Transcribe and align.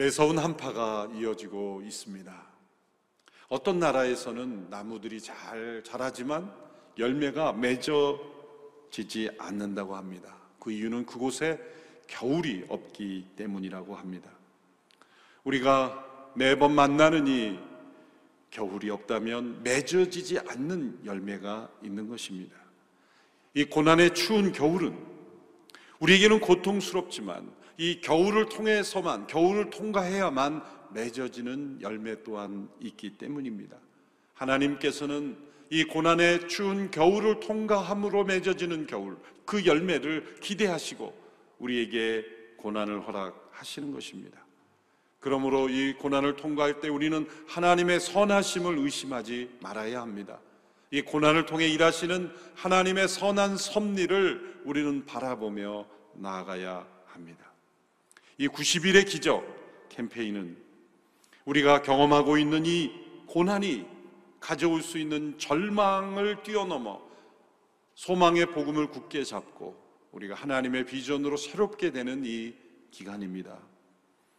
매서운 0.00 0.38
한파가 0.38 1.10
이어지고 1.14 1.82
있습니다. 1.84 2.32
어떤 3.50 3.78
나라에서는 3.78 4.70
나무들이 4.70 5.20
잘 5.20 5.82
자라지만 5.84 6.50
열매가 6.96 7.52
맺어지지 7.52 9.28
않는다고 9.38 9.96
합니다. 9.96 10.34
그 10.58 10.72
이유는 10.72 11.04
그곳에 11.04 11.60
겨울이 12.06 12.64
없기 12.70 13.26
때문이라고 13.36 13.94
합니다. 13.94 14.30
우리가 15.44 16.32
매번 16.34 16.74
만나는 16.74 17.26
이 17.26 17.58
겨울이 18.50 18.88
없다면 18.88 19.62
맺어지지 19.64 20.38
않는 20.48 21.00
열매가 21.04 21.68
있는 21.84 22.08
것입니다. 22.08 22.56
이 23.52 23.66
고난의 23.66 24.14
추운 24.14 24.52
겨울은 24.52 24.96
우리에게는 25.98 26.40
고통스럽지만 26.40 27.59
이 27.80 28.02
겨울을 28.02 28.50
통해서만 28.50 29.26
겨울을 29.26 29.70
통과해야만 29.70 30.62
맺어지는 30.90 31.80
열매 31.80 32.22
또한 32.22 32.68
있기 32.78 33.16
때문입니다. 33.16 33.78
하나님께서는 34.34 35.38
이 35.70 35.84
고난의 35.84 36.46
추운 36.46 36.90
겨울을 36.90 37.40
통과함으로 37.40 38.24
맺어지는 38.24 38.86
겨울 38.86 39.16
그 39.46 39.64
열매를 39.64 40.40
기대하시고 40.40 41.14
우리에게 41.58 42.26
고난을 42.58 43.06
허락하시는 43.06 43.92
것입니다. 43.92 44.44
그러므로 45.18 45.70
이 45.70 45.94
고난을 45.94 46.36
통과할 46.36 46.80
때 46.80 46.90
우리는 46.90 47.26
하나님의 47.48 48.00
선하심을 48.00 48.76
의심하지 48.76 49.56
말아야 49.62 50.02
합니다. 50.02 50.38
이 50.90 51.00
고난을 51.00 51.46
통해 51.46 51.66
일하시는 51.68 52.30
하나님의 52.56 53.08
선한 53.08 53.56
섭리를 53.56 54.64
우리는 54.66 55.06
바라보며 55.06 55.86
나아가야 56.12 56.86
합니다. 57.06 57.49
이 58.40 58.48
90일의 58.48 59.06
기적 59.06 59.44
캠페인은 59.90 60.56
우리가 61.44 61.82
경험하고 61.82 62.38
있는 62.38 62.64
이 62.64 62.90
고난이 63.26 63.86
가져올 64.40 64.80
수 64.80 64.96
있는 64.96 65.36
절망을 65.36 66.42
뛰어넘어 66.42 67.02
소망의 67.96 68.46
복음을 68.46 68.86
굳게 68.86 69.24
잡고 69.24 69.76
우리가 70.12 70.36
하나님의 70.36 70.86
비전으로 70.86 71.36
새롭게 71.36 71.90
되는 71.90 72.24
이 72.24 72.54
기간입니다. 72.90 73.58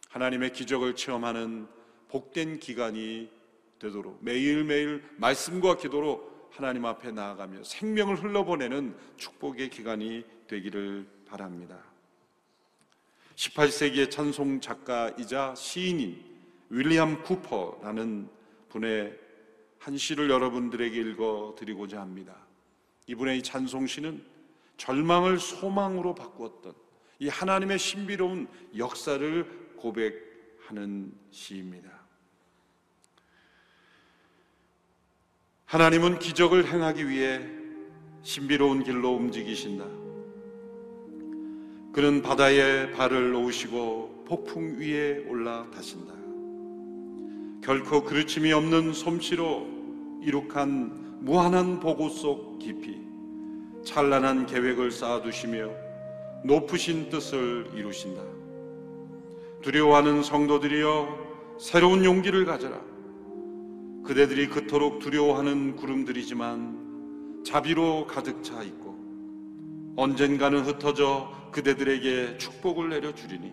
하나님의 0.08 0.52
기적을 0.52 0.96
체험하는 0.96 1.68
복된 2.08 2.58
기간이 2.58 3.30
되도록 3.78 4.18
매일매일 4.20 5.04
말씀과 5.16 5.76
기도로 5.76 6.48
하나님 6.50 6.86
앞에 6.86 7.12
나아가며 7.12 7.62
생명을 7.62 8.20
흘러보내는 8.20 8.96
축복의 9.16 9.70
기간이 9.70 10.24
되기를 10.48 11.06
바랍니다. 11.24 11.91
18세기의 13.42 14.08
찬송 14.08 14.60
작가이자 14.60 15.54
시인인 15.56 16.22
윌리엄 16.70 17.22
쿠퍼라는 17.24 18.28
분의 18.68 19.18
한 19.78 19.96
시를 19.96 20.30
여러분들에게 20.30 21.00
읽어 21.00 21.56
드리고자 21.58 22.00
합니다. 22.00 22.36
이분의 23.08 23.38
이 23.38 23.42
찬송 23.42 23.88
시는 23.88 24.24
절망을 24.76 25.40
소망으로 25.40 26.14
바꾸었던 26.14 26.72
이 27.18 27.28
하나님의 27.28 27.80
신비로운 27.80 28.46
역사를 28.76 29.74
고백하는 29.76 31.12
시입니다. 31.32 31.90
하나님은 35.64 36.20
기적을 36.20 36.68
행하기 36.72 37.08
위해 37.08 37.40
신비로운 38.22 38.84
길로 38.84 39.14
움직이신다. 39.14 40.01
그는 41.92 42.22
바다에 42.22 42.90
발을 42.92 43.32
놓으시고 43.32 44.24
폭풍 44.26 44.78
위에 44.78 45.26
올라타신다. 45.28 46.14
결코 47.62 48.02
그르침이 48.02 48.50
없는 48.52 48.94
솜씨로 48.94 49.66
이룩한 50.22 51.18
무한한 51.20 51.80
보고 51.80 52.08
속 52.08 52.58
깊이 52.58 52.98
찬란한 53.84 54.46
계획을 54.46 54.90
쌓아두시며 54.90 55.70
높으신 56.44 57.10
뜻을 57.10 57.70
이루신다. 57.74 58.22
두려워하는 59.60 60.22
성도들이여 60.22 61.58
새로운 61.60 62.06
용기를 62.06 62.46
가져라. 62.46 62.80
그대들이 64.02 64.48
그토록 64.48 64.98
두려워하는 64.98 65.76
구름들이지만 65.76 67.42
자비로 67.44 68.06
가득 68.06 68.42
차 68.42 68.62
있고 68.62 68.81
언젠가는 69.96 70.64
흩어져 70.64 71.30
그대들에게 71.52 72.38
축복을 72.38 72.88
내려 72.88 73.14
주리니 73.14 73.52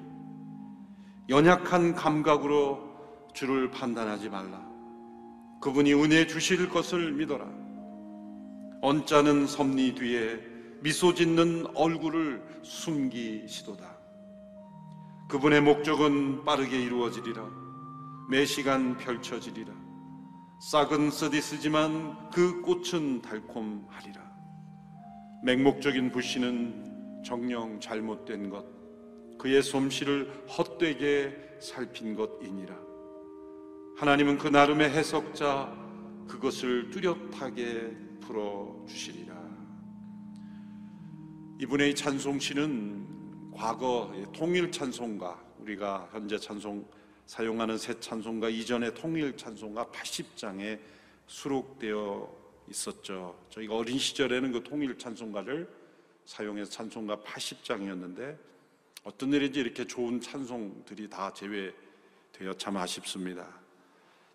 연약한 1.29 1.93
감각으로 1.93 2.89
주를 3.33 3.69
판단하지 3.69 4.29
말라. 4.29 4.67
그분이 5.61 5.93
은혜 5.93 6.25
주실 6.25 6.69
것을 6.69 7.11
믿어라. 7.11 7.45
언짢은 8.81 9.45
섭리 9.45 9.93
뒤에 9.93 10.39
미소 10.81 11.13
짓는 11.13 11.67
얼굴을 11.75 12.41
숨기시도다. 12.63 13.97
그분의 15.27 15.61
목적은 15.61 16.45
빠르게 16.45 16.81
이루어지리라. 16.81 17.45
매 18.29 18.45
시간 18.45 18.97
펼쳐지리라. 18.97 19.73
싹은 20.71 21.11
쓰디쓰지만 21.11 22.31
그 22.31 22.61
꽃은 22.61 23.21
달콤하리라. 23.21 24.28
맹목적인 25.43 26.11
불씨는 26.11 27.21
정령 27.23 27.79
잘못된 27.79 28.49
것, 28.49 28.65
그의 29.37 29.63
솜씨를 29.63 30.45
헛되게 30.47 31.33
살핀 31.59 32.15
것이니라. 32.15 32.77
하나님은 33.97 34.37
그 34.37 34.47
나름의 34.47 34.89
해석자 34.89 35.73
그것을 36.27 36.89
뚜렷하게 36.89 37.95
풀어 38.19 38.83
주시리라. 38.87 39.35
이분의 41.61 41.95
찬송시는 41.95 43.51
과거 43.53 44.13
통일 44.33 44.71
찬송가 44.71 45.41
우리가 45.59 46.09
현재 46.11 46.37
찬송 46.37 46.85
사용하는 47.25 47.77
새 47.77 47.99
찬송가 47.99 48.49
이전의 48.49 48.93
통일 48.93 49.35
찬송가 49.35 49.85
80장에 49.85 50.79
수록되어 51.27 52.38
있었죠. 52.69 53.39
저희가 53.49 53.75
어린 53.75 53.97
시절에는 53.97 54.51
그 54.51 54.63
통일 54.63 54.97
찬송가를 54.97 55.67
사용해서 56.25 56.69
찬송가 56.69 57.17
80장이었는데 57.17 58.37
어떤 59.03 59.33
일인지 59.33 59.59
이렇게 59.59 59.85
좋은 59.85 60.21
찬송들이 60.21 61.09
다 61.09 61.33
제외되어 61.33 62.53
참 62.57 62.77
아쉽습니다. 62.77 63.47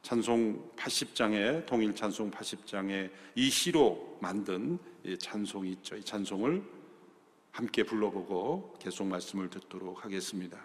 찬송 0.03 0.72
80장에 0.77 1.65
통일 1.67 1.95
찬송 1.95 2.31
80장에 2.31 3.11
이 3.37 3.49
시로 3.49 4.19
만든 4.21 4.78
찬송이 5.19 5.71
있죠. 5.72 5.97
이 5.97 6.05
찬송을 6.05 6.62
함께 7.53 7.84
불러보고 7.84 8.77
계속 8.81 9.06
말씀을 9.06 9.49
듣도록 9.49 10.05
하겠습니다. 10.05 10.59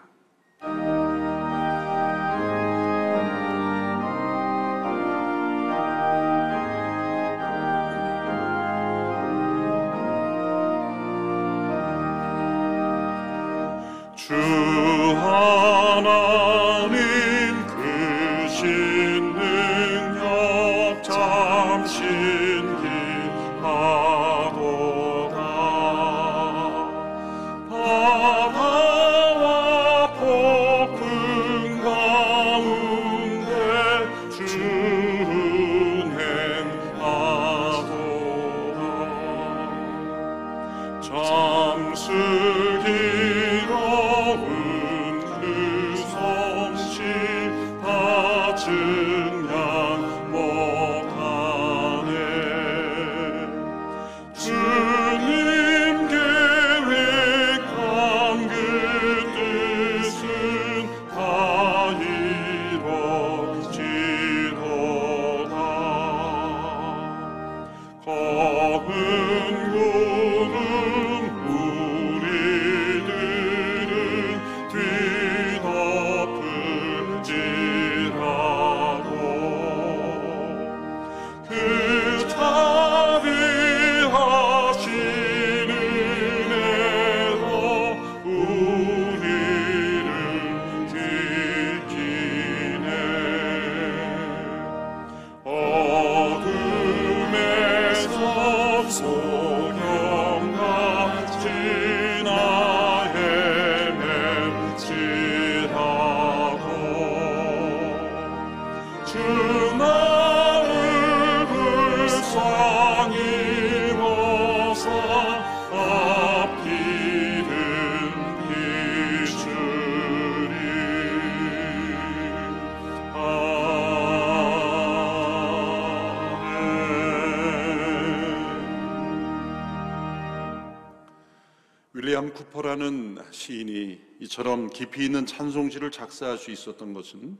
시인이 133.32 134.00
이처럼 134.20 134.68
깊이 134.70 135.04
있는 135.04 135.26
찬송시를 135.26 135.90
작사할 135.90 136.38
수 136.38 136.50
있었던 136.50 136.92
것은 136.92 137.38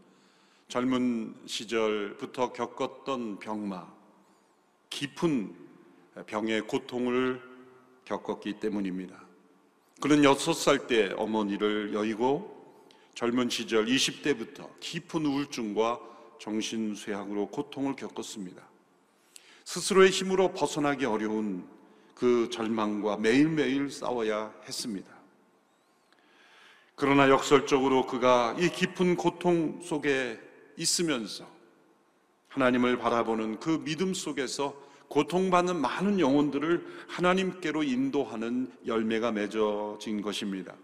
젊은 0.68 1.34
시절부터 1.46 2.52
겪었던 2.52 3.38
병마, 3.38 3.92
깊은 4.88 5.54
병의 6.26 6.62
고통을 6.62 7.42
겪었기 8.04 8.54
때문입니다. 8.60 9.20
그는 10.00 10.24
여섯 10.24 10.52
살때 10.52 11.14
어머니를 11.16 11.92
여의고 11.92 12.58
젊은 13.14 13.50
시절 13.50 13.86
20대부터 13.86 14.68
깊은 14.80 15.26
우울증과 15.26 16.00
정신쇠약으로 16.38 17.48
고통을 17.48 17.96
겪었습니다. 17.96 18.62
스스로의 19.64 20.10
힘으로 20.10 20.52
벗어나기 20.52 21.04
어려운 21.04 21.68
그 22.14 22.48
절망과 22.50 23.18
매일매일 23.18 23.90
싸워야 23.90 24.54
했습니다. 24.66 25.19
그러나 27.00 27.30
역설적으로 27.30 28.04
그가 28.04 28.54
이 28.58 28.68
깊은 28.68 29.16
고통 29.16 29.80
속에 29.80 30.38
있으면서 30.76 31.46
하나님을 32.48 32.98
바라보는 32.98 33.58
그 33.58 33.82
믿음 33.82 34.12
속에서 34.12 34.76
고통받는 35.08 35.80
많은 35.80 36.20
영혼들을 36.20 36.84
하나님께로 37.08 37.84
인도하는 37.84 38.70
열매가 38.84 39.32
맺어진 39.32 40.20
것입니다. 40.20 40.76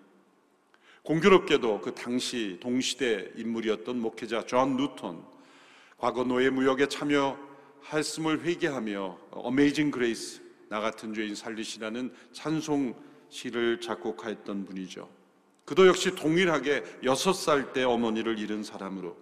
공교롭게도 1.03 1.83
그 1.83 1.95
당시 1.95 2.57
동시대 2.63 3.33
인물이었던 3.37 4.01
목회자 4.01 4.47
존 4.47 4.79
뉴턴, 4.79 5.23
과거 5.99 6.25
노예 6.25 6.49
무역에 6.49 6.89
참여했음을 6.89 8.43
회개하며 8.43 9.19
Amazing 9.33 9.91
Grace 9.91 10.41
나 10.71 10.81
같은 10.81 11.13
죄인 11.13 11.35
살리시라는 11.35 12.11
찬송 12.33 12.95
시를 13.29 13.83
작곡하였던 13.83 14.65
분이죠. 14.65 15.16
그도 15.67 15.87
역시 15.87 16.15
동일하게 16.15 16.85
여섯 17.05 17.35
살때 17.35 17.85
어머니를 17.85 18.39
잃은 18.39 18.63
사람으로 18.63 19.17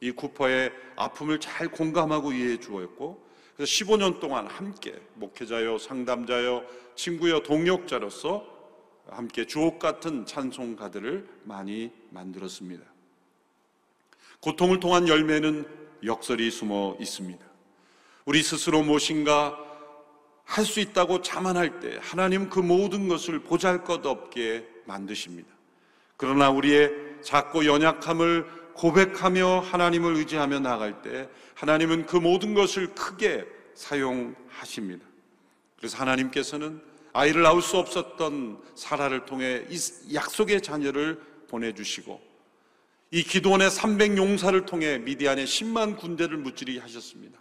이 0.00 0.10
쿠퍼의 0.10 0.72
아픔을 0.96 1.40
잘 1.40 1.68
공감하고 1.68 2.32
이해해 2.32 2.58
주었고 2.60 3.24
그래서 3.56 3.70
15년 3.70 4.20
동안 4.20 4.46
함께 4.46 5.00
목회자여 5.14 5.78
상담자여 5.78 6.64
친구여 6.96 7.40
동역자로서 7.40 8.52
함께 9.08 9.46
주옥 9.46 9.78
같은 9.78 10.26
찬송가들을 10.26 11.28
많이 11.44 11.92
만들었습니다. 12.10 12.84
고통을 14.40 14.80
통한 14.80 15.08
열매는 15.08 15.66
역설이 16.04 16.50
숨어 16.50 16.96
있습니다. 16.98 17.42
우리 18.26 18.42
스스로 18.42 18.82
무엇인가 18.82 19.58
할 20.44 20.66
수 20.66 20.80
있다고 20.80 21.22
자만할 21.22 21.80
때 21.80 21.98
하나님 22.02 22.50
그 22.50 22.58
모든 22.60 23.08
것을 23.08 23.40
보잘 23.40 23.82
것 23.84 24.04
없게 24.04 24.68
만드십니다. 24.84 25.53
그러나 26.24 26.48
우리의 26.48 26.90
작고 27.20 27.66
연약함을 27.66 28.72
고백하며 28.72 29.60
하나님을 29.60 30.16
의지하며 30.16 30.60
나갈 30.60 31.02
때 31.02 31.28
하나님은 31.54 32.06
그 32.06 32.16
모든 32.16 32.54
것을 32.54 32.94
크게 32.94 33.44
사용하십니다. 33.74 35.04
그래서 35.76 35.98
하나님께서는 35.98 36.80
아이를 37.12 37.42
낳을 37.42 37.60
수 37.60 37.76
없었던 37.76 38.58
사라를 38.74 39.26
통해 39.26 39.66
이 39.68 39.78
약속의 40.14 40.62
자녀를 40.62 41.20
보내주시고 41.48 42.18
이 43.10 43.22
기도원의 43.22 43.68
300용사를 43.68 44.64
통해 44.64 44.96
미디안의 44.96 45.44
10만 45.44 45.98
군대를 45.98 46.38
무찌리 46.38 46.78
하셨습니다. 46.78 47.38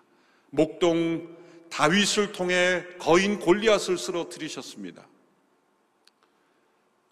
목동 0.50 1.38
다윗을 1.70 2.34
통해 2.34 2.84
거인 3.00 3.40
골리앗을 3.40 3.98
쓰러뜨리셨습니다. 3.98 5.08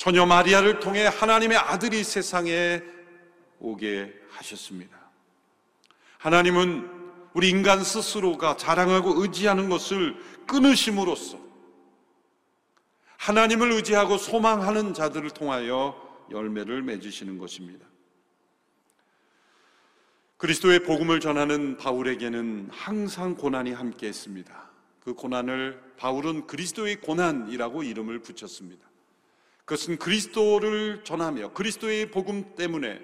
처녀 0.02 0.26
마리아를 0.26 0.80
통해 0.80 1.06
하나님의 1.06 1.60
아들이 1.60 2.04
세상에 2.04 2.82
오게 3.60 4.12
하셨습니다. 4.32 4.98
하나님은 6.18 6.90
우리 7.36 7.52
인간 7.52 7.84
스스로가 7.84 8.58
자랑하고 8.58 9.22
의지하는 9.22 9.70
것을 9.70 10.18
끊으심으로써 10.48 11.38
하나님을 13.18 13.74
의지하고 13.74 14.18
소망하는 14.18 14.96
자들을 14.96 15.30
통하여 15.30 15.96
열매를 16.32 16.82
맺으시는 16.82 17.38
것입니다. 17.38 17.86
그리스도의 20.38 20.80
복음을 20.80 21.20
전하는 21.20 21.78
바울에게는 21.78 22.70
항상 22.72 23.36
고난이 23.36 23.72
함께 23.74 24.08
했습니다. 24.08 24.68
그 25.04 25.14
고난을 25.14 25.94
바울은 25.98 26.48
그리스도의 26.48 27.02
고난이라고 27.02 27.84
이름을 27.84 28.24
붙였습니다. 28.24 28.91
그것은 29.72 30.00
그리스도를 30.00 31.06
전하며 31.06 31.54
그리스도의 31.54 32.12
복음 32.12 32.56
때문에 32.56 33.00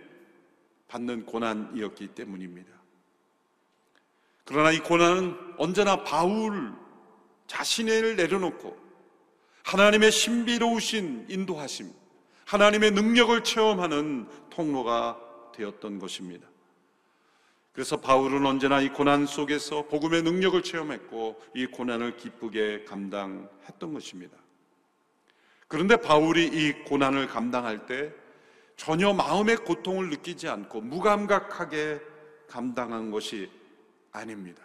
받는 0.89 1.25
고난이었기 1.25 2.09
때문입니다. 2.09 2.69
그러나 4.43 4.71
이 4.71 4.79
고난은 4.79 5.33
언제나 5.57 6.03
바울 6.03 6.73
자신을 7.47 8.17
내려놓고 8.17 8.77
하나님의 9.63 10.11
신비로우신 10.11 11.27
인도하심, 11.29 11.89
하나님의 12.43 12.91
능력을 12.91 13.45
체험하는 13.45 14.27
통로가 14.49 15.17
되었던 15.55 15.99
것입니다. 15.99 16.49
그래서 17.71 18.01
바울은 18.01 18.45
언제나 18.45 18.81
이 18.81 18.89
고난 18.89 19.25
속에서 19.25 19.87
복음의 19.87 20.23
능력을 20.23 20.61
체험했고 20.63 21.41
이 21.55 21.65
고난을 21.65 22.17
기쁘게 22.17 22.83
감당했던 22.83 23.93
것입니다. 23.93 24.35
그런데 25.67 25.97
바울이 25.97 26.45
이 26.45 26.83
고난을 26.85 27.27
감당할 27.27 27.85
때 27.85 28.13
전혀 28.75 29.11
마음의 29.11 29.57
고통을 29.57 30.09
느끼지 30.09 30.47
않고 30.47 30.81
무감각하게 30.81 31.99
감당한 32.47 33.11
것이 33.11 33.49
아닙니다. 34.11 34.63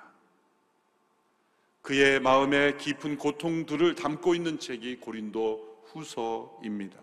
그의 1.80 2.20
마음의 2.20 2.78
깊은 2.78 3.18
고통들을 3.18 3.96
담고 3.96 4.34
있는 4.34 4.60
책이 4.60 5.00
고린도 5.00 5.82
후서입니다. 5.86 6.98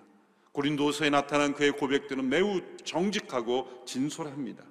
고린도서에 0.53 1.09
나타난 1.09 1.53
그의 1.53 1.71
고백들은 1.71 2.29
매우 2.29 2.61
정직하고 2.85 3.83
진솔합니다. 3.85 4.63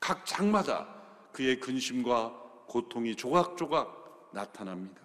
각 0.00 0.24
장마다 0.24 0.88
그의 1.32 1.60
근심과 1.60 2.32
고통이 2.66 3.14
조각조각 3.14 4.30
나타납니다. 4.32 5.00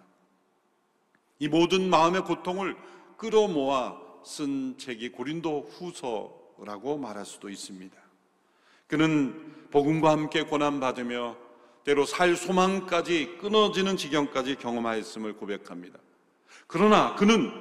이 1.38 1.48
모든 1.48 1.90
마음의 1.90 2.24
고통을 2.24 2.76
끌어모아 3.16 3.96
쓴 4.24 4.76
책이 4.78 5.10
고린도 5.10 5.70
후서라고 5.70 6.98
말할 6.98 7.24
수도 7.24 7.48
있습니다. 7.48 7.96
그는 8.86 9.54
복음과 9.70 10.10
함께 10.10 10.42
고난받으며 10.42 11.36
때로 11.84 12.04
살 12.04 12.34
소망까지 12.34 13.38
끊어지는 13.40 13.96
지경까지 13.96 14.56
경험하였음을 14.56 15.36
고백합니다. 15.36 15.98
그러나 16.66 17.14
그는 17.14 17.52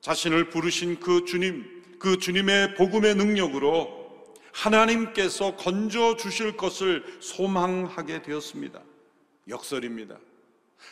자신을 0.00 0.48
부르신 0.48 1.00
그 1.00 1.26
주님, 1.26 1.98
그 1.98 2.18
주님의 2.18 2.74
복음의 2.76 3.16
능력으로 3.16 4.00
하나님께서 4.52 5.56
건져 5.56 6.16
주실 6.16 6.56
것을 6.56 7.04
소망하게 7.20 8.22
되었습니다. 8.22 8.80
역설입니다. 9.48 10.18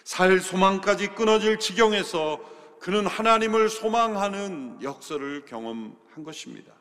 살 0.05 0.39
소망까지 0.39 1.09
끊어질 1.09 1.59
지경에서 1.59 2.58
그는 2.81 3.07
하나님을 3.07 3.69
소망하는 3.69 4.79
역설을 4.83 5.45
경험한 5.45 6.25
것입니다. 6.25 6.73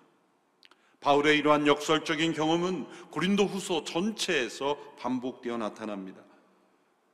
바울의 1.00 1.38
이러한 1.38 1.68
역설적인 1.68 2.34
경험은 2.34 2.86
고린도 3.12 3.46
후서 3.46 3.84
전체에서 3.84 4.78
반복되어 5.00 5.58
나타납니다. 5.58 6.22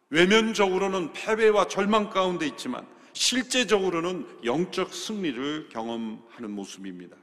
외면적으로는 0.10 1.13
패배와 1.13 1.68
절망 1.68 2.10
가운데 2.10 2.46
있지만 2.48 2.88
실제적으로는 3.13 4.28
영적 4.46 4.94
승리를 4.94 5.70
경험하는 5.70 6.52
모습입니다. 6.52 7.16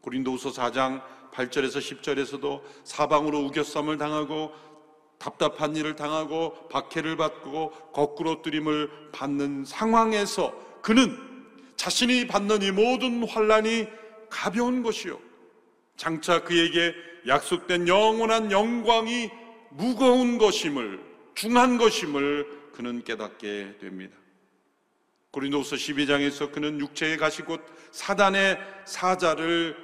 고린도후서 0.00 0.50
4장 0.50 1.02
8절에서 1.32 1.78
10절에서도 1.78 2.62
사방으로 2.84 3.38
우겨쌈을 3.46 3.98
당하고 3.98 4.52
답답한 5.18 5.76
일을 5.76 5.96
당하고 5.96 6.68
박해를 6.68 7.16
받고 7.16 7.70
거꾸로 7.92 8.42
뜨림을 8.42 9.10
받는 9.12 9.64
상황에서 9.66 10.69
그는 10.82 11.16
자신이 11.76 12.26
받는 12.26 12.62
이 12.62 12.70
모든 12.70 13.26
환란이 13.26 13.88
가벼운 14.28 14.82
것이요 14.82 15.18
장차 15.96 16.42
그에게 16.42 16.94
약속된 17.26 17.88
영원한 17.88 18.50
영광이 18.50 19.30
무거운 19.70 20.38
것임을 20.38 21.00
중한 21.34 21.78
것임을 21.78 22.46
그는 22.72 23.04
깨닫게 23.04 23.76
됩니다. 23.80 24.16
고린도후서 25.30 25.76
12장에서 25.76 26.50
그는 26.50 26.80
육체에 26.80 27.16
가시 27.16 27.42
곧 27.42 27.64
사단의 27.92 28.58
사자를 28.84 29.76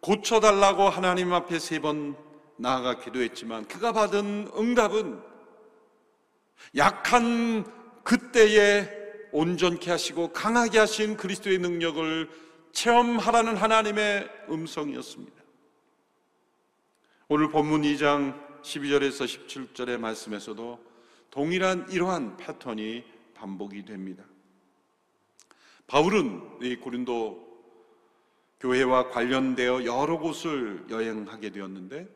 고쳐달라고 0.00 0.88
하나님 0.88 1.32
앞에 1.32 1.58
세 1.58 1.80
번 1.80 2.16
나아가 2.58 2.98
기도했지만 2.98 3.66
그가 3.66 3.92
받은 3.92 4.50
응답은 4.56 5.20
약한 6.76 7.64
그때에 8.02 8.97
온전케 9.38 9.88
하시고 9.88 10.32
강하게 10.32 10.80
하신 10.80 11.16
그리스도의 11.16 11.58
능력을 11.58 12.28
체험하라는 12.72 13.56
하나님의 13.56 14.28
음성이었습니다. 14.50 15.36
오늘 17.28 17.48
본문 17.48 17.82
2장 17.82 18.36
12절에서 18.62 19.26
17절의 19.46 19.98
말씀에서도 19.98 20.84
동일한 21.30 21.86
이러한 21.88 22.36
패턴이 22.36 23.04
반복이 23.34 23.84
됩니다. 23.84 24.24
바울은 25.86 26.58
이 26.62 26.74
고린도 26.74 27.46
교회와 28.58 29.10
관련되어 29.10 29.84
여러 29.84 30.18
곳을 30.18 30.84
여행하게 30.90 31.50
되었는데 31.50 32.08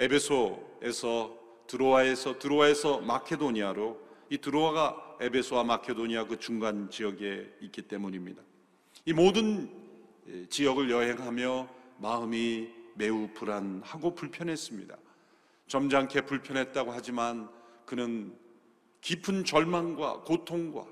에베소에서 0.00 1.38
드로아에서 1.68 2.40
드로아에서 2.40 2.98
마케도니아로 3.02 4.07
이 4.30 4.38
드로아가 4.38 5.16
에베소와 5.20 5.64
마케도니아 5.64 6.24
그 6.26 6.38
중간 6.38 6.90
지역에 6.90 7.50
있기 7.60 7.82
때문입니다. 7.82 8.42
이 9.06 9.12
모든 9.12 9.70
지역을 10.50 10.90
여행하며 10.90 11.68
마음이 11.98 12.68
매우 12.94 13.28
불안하고 13.34 14.14
불편했습니다. 14.14 14.96
점잖게 15.66 16.22
불편했다고 16.22 16.92
하지만 16.92 17.48
그는 17.86 18.36
깊은 19.00 19.44
절망과 19.44 20.22
고통과 20.22 20.84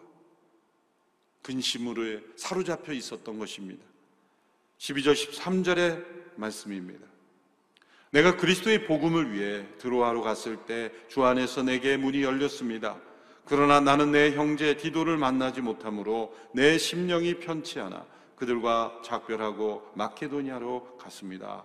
근심으로 1.42 2.20
사로잡혀 2.36 2.92
있었던 2.92 3.38
것입니다. 3.38 3.84
12절 4.78 5.14
13절의 5.14 6.04
말씀입니다. 6.36 7.06
내가 8.10 8.36
그리스도의 8.36 8.86
복음을 8.86 9.32
위해 9.32 9.66
들어와로 9.78 10.22
갔을 10.22 10.56
때 10.64 10.90
주 11.08 11.24
안에서 11.24 11.62
내게 11.62 11.96
문이 11.96 12.22
열렸습니다. 12.22 13.00
그러나 13.46 13.78
나는 13.78 14.10
내 14.10 14.32
형제 14.32 14.76
디도를 14.76 15.16
만나지 15.16 15.60
못하므로 15.60 16.36
내 16.52 16.78
심령이 16.78 17.38
편치 17.38 17.78
않아 17.78 18.04
그들과 18.34 19.00
작별하고 19.04 19.88
마케도니아로 19.94 20.98
갔습니다. 20.98 21.64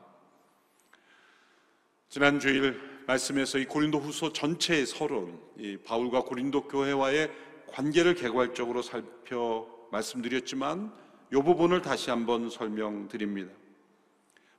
지난 2.08 2.40
주일 2.40 2.80
말씀에서 3.08 3.58
이 3.58 3.66
고린도 3.66 3.98
후서 3.98 4.32
전체의 4.32 4.86
서론, 4.86 5.40
이 5.58 5.78
바울과 5.78 6.22
고린도 6.22 6.68
교회와의 6.68 7.32
관계를 7.72 8.14
개괄적으로 8.14 8.84
살펴 8.84 9.68
말씀드렸지만 9.92 10.94
이 11.34 11.36
부분을 11.36 11.82
다시 11.82 12.12
한번 12.12 12.50
설명드립니다. 12.50 13.52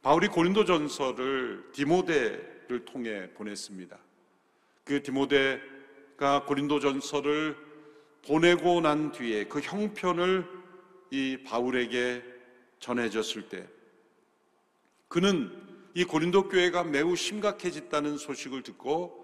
바울이 0.03 0.27
고린도 0.27 0.65
전서를 0.65 1.71
디모데를 1.73 2.85
통해 2.85 3.31
보냈습니다. 3.35 3.97
그 4.85 5.03
디모데 5.03 5.61
가 6.23 6.45
고린도 6.45 6.79
전서를 6.79 7.57
보내고 8.25 8.81
난 8.81 9.11
뒤에 9.11 9.47
그 9.47 9.59
형편을 9.59 10.47
이 11.11 11.39
바울에게 11.45 12.23
전해졌을 12.79 13.49
때 13.49 13.67
그는 15.09 15.51
이 15.95 16.05
고린도 16.05 16.49
교회가 16.49 16.85
매우 16.85 17.17
심각해졌다는 17.17 18.19
소식을 18.19 18.63
듣고 18.63 19.21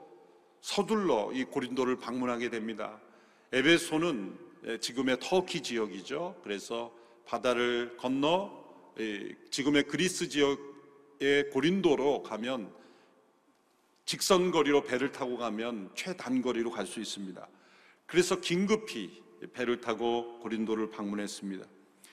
서둘러 0.61 1.31
이 1.33 1.45
고린도를 1.45 2.01
방문하게 2.01 2.51
됩니다. 2.51 3.01
에베소는 3.53 4.37
지금의 4.81 5.19
터키 5.21 5.63
지역이죠. 5.63 6.41
그래서 6.43 6.93
바다를 7.27 7.97
건너 7.97 8.51
지금의 9.53 9.85
그리스 9.85 10.29
지역의 10.29 11.51
고린도로 11.53 12.25
가면 12.25 12.75
직선 14.09 14.51
거리로 14.51 14.85
배를 14.85 15.13
타고 15.13 15.37
가면 15.37 15.91
최단거리로 15.95 16.71
갈 16.71 16.87
수 16.87 16.99
있습니다. 16.99 17.47
그래서 18.07 18.41
긴급히 18.41 19.23
배를 19.53 19.83
타고 19.83 20.39
고린도를 20.39 20.89
방문했습니다. 20.89 21.67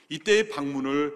이때의 0.09 0.49
방문을 0.49 1.15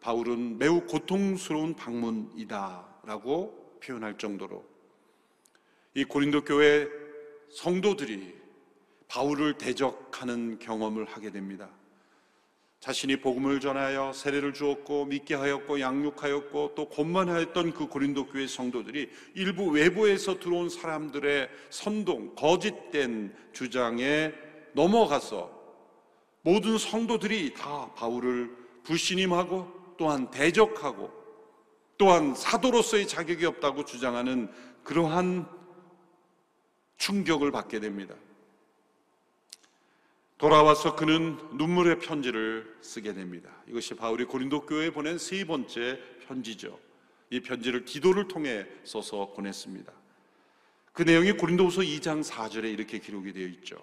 바울은 0.00 0.58
매우 0.58 0.82
고통스러운 0.82 1.74
방문이다라고 1.74 3.78
표현할 3.82 4.18
정도로 4.18 4.62
이 5.94 6.04
고린도 6.04 6.44
교회 6.44 6.86
성도들이 7.48 8.34
바울을 9.08 9.56
대적하는 9.56 10.58
경험을 10.58 11.06
하게 11.06 11.30
됩니다. 11.30 11.70
자신이 12.84 13.16
복음을 13.16 13.60
전하여 13.60 14.12
세례를 14.12 14.52
주었고 14.52 15.06
믿게 15.06 15.36
하였고 15.36 15.80
양육하였고 15.80 16.74
또 16.74 16.86
권만하였던 16.90 17.72
그 17.72 17.86
고린도 17.86 18.26
교회 18.26 18.46
성도들이 18.46 19.08
일부 19.32 19.70
외부에서 19.70 20.38
들어온 20.38 20.68
사람들의 20.68 21.48
선동 21.70 22.34
거짓된 22.34 23.34
주장에 23.54 24.34
넘어가서 24.74 25.50
모든 26.42 26.76
성도들이 26.76 27.54
다 27.54 27.90
바울을 27.94 28.54
불신임하고 28.82 29.94
또한 29.96 30.30
대적하고 30.30 31.10
또한 31.96 32.34
사도로서의 32.34 33.08
자격이 33.08 33.46
없다고 33.46 33.86
주장하는 33.86 34.52
그러한 34.82 35.48
충격을 36.98 37.50
받게 37.50 37.80
됩니다. 37.80 38.14
돌아와서 40.38 40.96
그는 40.96 41.38
눈물의 41.52 42.00
편지를 42.00 42.76
쓰게 42.80 43.14
됩니다. 43.14 43.50
이것이 43.68 43.94
바울이 43.94 44.24
고린도 44.24 44.66
교회에 44.66 44.90
보낸 44.90 45.16
세 45.18 45.44
번째 45.44 45.98
편지죠. 46.26 46.78
이 47.30 47.40
편지를 47.40 47.84
기도를 47.84 48.28
통해 48.28 48.66
써서 48.84 49.32
보냈습니다. 49.34 49.92
그 50.92 51.02
내용이 51.02 51.32
고린도후서 51.32 51.82
2장 51.82 52.24
4절에 52.24 52.72
이렇게 52.72 52.98
기록이 52.98 53.32
되어 53.32 53.46
있죠. 53.48 53.76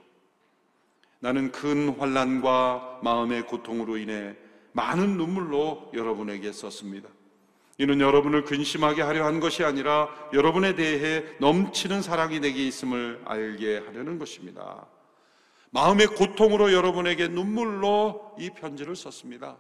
나는 1.20 1.51
큰 1.51 1.89
환란과 1.89 3.01
마음의 3.03 3.48
고통으로 3.48 3.98
인해 3.98 4.36
많은 4.74 5.17
눈물로 5.17 5.91
여러분에게 5.93 6.51
썼습니다. 6.51 7.10
이는 7.77 8.00
여러분을 8.00 8.43
근심하게 8.43 9.01
하려 9.01 9.25
한 9.25 9.39
것이 9.39 9.63
아니라 9.63 10.10
여러분에 10.34 10.75
대해 10.75 11.24
넘치는 11.39 12.01
사랑이 12.01 12.39
내게 12.39 12.65
있음을 12.67 13.22
알게 13.25 13.79
하려는 13.79 14.20
것입니다. 14.20 14.88
마음의 15.71 16.07
고통으로 16.07 16.73
여러분에게 16.73 17.29
눈물로 17.29 18.35
이 18.37 18.49
편지를 18.49 18.95
썼습니다. 18.95 19.57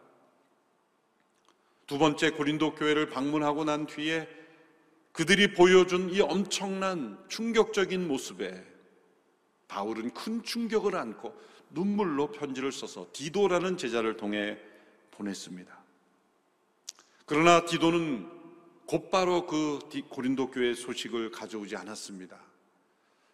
두 1.87 1.97
번째 1.97 2.31
고린도 2.31 2.75
교회를 2.75 3.09
방문하고 3.09 3.63
난 3.63 3.85
뒤에 3.85 4.27
그들이 5.13 5.53
보여준 5.53 6.09
이 6.09 6.21
엄청난 6.21 7.17
충격적인 7.27 8.07
모습에 8.07 8.65
바울은 9.67 10.13
큰 10.13 10.43
충격을 10.43 10.95
안고 10.95 11.33
눈물로 11.69 12.31
편지를 12.31 12.71
써서 12.71 13.07
디도라는 13.13 13.77
제자를 13.77 14.17
통해 14.17 14.57
보냈습니다. 15.11 15.81
그러나 17.25 17.63
디도는 17.65 18.29
곧바로 18.85 19.45
그 19.45 19.79
고린도 20.09 20.51
교회 20.51 20.73
소식을 20.73 21.31
가져오지 21.31 21.77
않았습니다. 21.77 22.50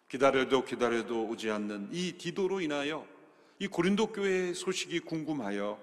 기다려도 0.08 0.64
기다려도 0.64 1.26
오지 1.28 1.50
않는 1.50 1.90
이 1.92 2.12
디도로 2.12 2.60
인하여 2.60 3.06
이 3.58 3.66
고린도 3.66 4.08
교회의 4.08 4.54
소식이 4.54 5.00
궁금하여 5.00 5.78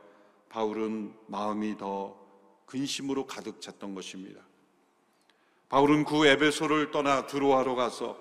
바울은 0.49 1.13
마음이 1.27 1.77
더 1.77 2.17
근심으로 2.65 3.27
가득 3.27 3.61
찼던 3.61 3.93
것입니다. 3.93 4.41
바울은 5.69 6.05
그 6.05 6.25
에베소를 6.25 6.91
떠나 6.91 7.27
드로아로 7.27 7.75
가서 7.75 8.17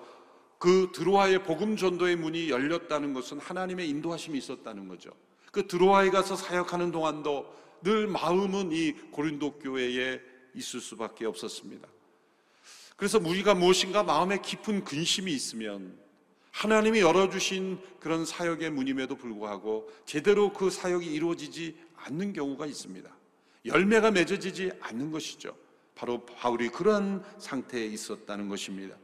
그 0.59 0.91
드로아의 0.93 1.43
복음 1.43 1.75
전도의 1.77 2.15
문이 2.15 2.49
열렸다는 2.49 3.13
것은 3.13 3.39
하나님의 3.39 3.89
인도하심이 3.89 4.37
있었다는 4.37 4.87
거죠. 4.87 5.11
그 5.51 5.67
드로아에 5.67 6.09
가서 6.09 6.35
사역하는 6.35 6.91
동안도 6.91 7.53
늘 7.83 8.07
마음은 8.07 8.71
이 8.71 8.91
고린도 9.11 9.59
교회에 9.59 10.19
있을 10.53 10.79
수밖에 10.81 11.25
없었습니다. 11.25 11.87
그래서 12.95 13.19
우리가 13.19 13.53
무엇인가 13.53 14.03
마음에 14.03 14.37
깊은 14.41 14.83
근심이 14.83 15.31
있으면 15.33 15.97
하나님이 16.51 17.01
열어주신 17.01 17.79
그런 17.99 18.25
사역의 18.25 18.69
문임에도 18.71 19.15
불구하고 19.15 19.91
제대로 20.05 20.53
그 20.53 20.69
사역이 20.69 21.05
이루어지지 21.05 21.75
않는 21.95 22.31
경우가 22.31 22.65
있습니다. 22.65 23.09
열매가 23.65 24.11
맺어지지 24.11 24.71
않는 24.79 25.11
것이죠. 25.11 25.55
바로 25.95 26.25
바울이 26.25 26.69
그런 26.69 27.23
상태에 27.39 27.85
있었다는 27.85 28.47
것입니다. 28.47 28.95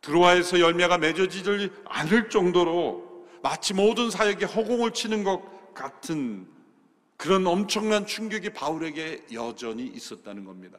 드로아에서 0.00 0.60
열매가 0.60 0.98
맺어지지 0.98 1.70
않을 1.84 2.30
정도로 2.30 3.26
마치 3.42 3.74
모든 3.74 4.10
사역에 4.10 4.46
허공을 4.46 4.92
치는 4.92 5.24
것 5.24 5.74
같은 5.74 6.48
그런 7.16 7.46
엄청난 7.46 8.06
충격이 8.06 8.50
바울에게 8.50 9.26
여전히 9.32 9.86
있었다는 9.86 10.44
겁니다. 10.44 10.78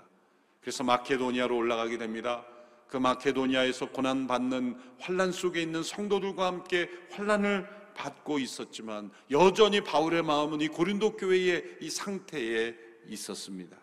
그래서 0.69 0.83
마케도니아로 0.83 1.57
올라가게 1.57 1.97
됩니다. 1.97 2.45
그 2.88 2.97
마케도니아에서 2.97 3.89
고난 3.89 4.27
받는 4.27 4.77
환란 4.99 5.31
속에 5.31 5.63
있는 5.63 5.81
성도들과 5.81 6.45
함께 6.45 6.88
환란을 7.09 7.67
받고 7.95 8.38
있었지만 8.38 9.09
여전히 9.31 9.81
바울의 9.81 10.21
마음은 10.21 10.61
이 10.61 10.67
고린도 10.67 11.17
교회의 11.17 11.77
이 11.81 11.89
상태에 11.89 12.75
있었습니다. 13.07 13.75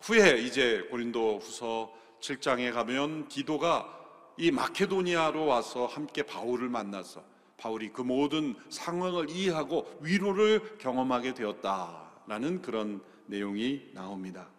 후에 0.00 0.38
이제 0.38 0.88
고린도 0.90 1.38
후서 1.38 1.94
7장에 2.18 2.72
가면 2.72 3.28
디도가 3.28 4.34
이 4.36 4.50
마케도니아로 4.50 5.46
와서 5.46 5.86
함께 5.86 6.24
바울을 6.24 6.68
만나서 6.68 7.22
바울이 7.56 7.92
그 7.92 8.02
모든 8.02 8.56
상황을 8.68 9.30
이해하고 9.30 9.98
위로를 10.00 10.76
경험하게 10.78 11.34
되었다라는 11.34 12.62
그런 12.62 13.00
내용이 13.26 13.90
나옵니다. 13.92 14.55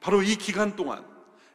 바로 0.00 0.22
이 0.22 0.36
기간 0.36 0.76
동안 0.76 1.04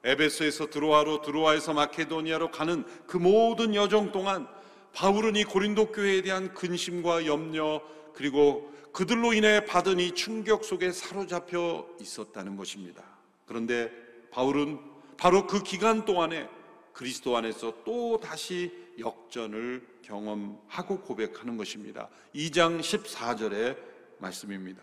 에베소에서 0.04 0.70
드로아로 0.70 1.22
드로아에서 1.24 1.74
마케도니아로 1.74 2.52
가는 2.52 2.86
그 3.08 3.18
모든 3.18 3.74
여정 3.74 4.12
동안 4.12 4.48
바울은 4.94 5.36
이 5.36 5.44
고린도 5.44 5.92
교회에 5.92 6.22
대한 6.22 6.54
근심과 6.54 7.26
염려 7.26 7.82
그리고 8.14 8.72
그들로 8.94 9.34
인해 9.34 9.66
받은 9.66 10.00
이 10.00 10.14
충격 10.14 10.64
속에 10.64 10.92
사로잡혀 10.92 11.86
있었다는 12.00 12.56
것입니다. 12.56 13.04
그런데 13.46 13.92
바울은 14.32 14.80
바로 15.18 15.48
그 15.48 15.64
기간 15.64 16.06
동안에 16.06 16.48
그리스도 16.94 17.36
안에서 17.36 17.74
또 17.84 18.20
다시 18.22 18.72
역전을 18.98 19.86
경험하고 20.02 21.02
고백하는 21.02 21.58
것입니다. 21.58 22.08
2장 22.34 22.80
14절의 22.80 23.78
말씀입니다. 24.20 24.82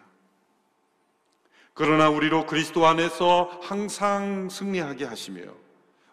그러나 1.74 2.10
우리로 2.10 2.46
그리스도 2.46 2.86
안에서 2.86 3.58
항상 3.62 4.48
승리하게 4.48 5.06
하시며 5.06 5.42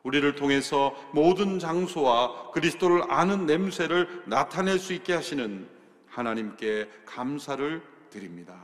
우리를 0.04 0.36
통해서 0.36 0.96
모든 1.12 1.60
장소와 1.60 2.52
그리스도를 2.52 3.12
아는 3.12 3.46
냄새를 3.46 4.24
나타낼 4.26 4.80
수 4.80 4.94
있게 4.94 5.14
하시는 5.14 5.68
하나님께 6.08 6.90
감사를 7.06 7.82
드립니다. 8.10 8.56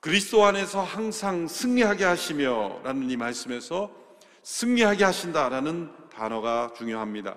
그리스도 0.00 0.44
안에서 0.44 0.82
항상 0.82 1.46
승리하게 1.46 2.04
하시며 2.04 2.80
라는 2.82 3.08
이 3.08 3.16
말씀에서 3.16 3.90
승리하게 4.42 5.04
하신다라는 5.04 5.92
단어가 6.12 6.72
중요합니다. 6.76 7.36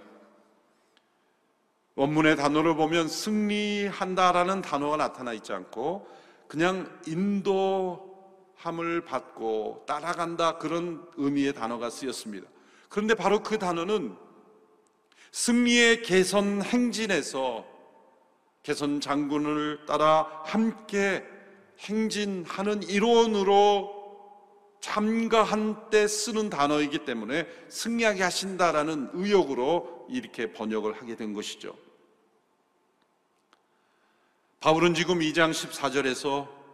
원문의 1.96 2.36
단어를 2.36 2.76
보면 2.76 3.08
승리한다라는 3.08 4.62
단어가 4.62 4.98
나타나 4.98 5.32
있지 5.32 5.54
않고 5.54 6.08
그냥 6.48 6.90
인도 7.08 8.05
함을 8.66 9.02
받고 9.06 9.84
따라간다 9.86 10.58
그런 10.58 11.08
의미의 11.18 11.54
단어가 11.54 11.92
쓰였습니다. 11.92 12.48
그런데 12.90 13.14
바로 13.14 13.44
그 13.44 13.60
단어는 13.60 14.16
승리의 15.32 16.02
개선 16.02 16.64
행진에서 16.64 17.66
개선 18.64 19.00
장군을 19.00 19.86
따라 19.86 20.28
함께 20.46 21.24
행진하는 21.80 22.82
일원으로 22.84 23.94
참가한 24.80 25.90
때 25.92 26.08
쓰는 26.08 26.50
단어이기 26.50 27.06
때문에 27.06 27.48
승리하게 27.70 28.24
하신다라는 28.24 29.12
의욕으로 29.14 30.08
이렇게 30.10 30.52
번역을 30.52 30.94
하게 30.94 31.16
된 31.16 31.34
것이죠. 31.34 31.76
바울은 34.60 34.96
지금 34.96 35.20
2장 35.20 35.52
14절에서 35.52 36.65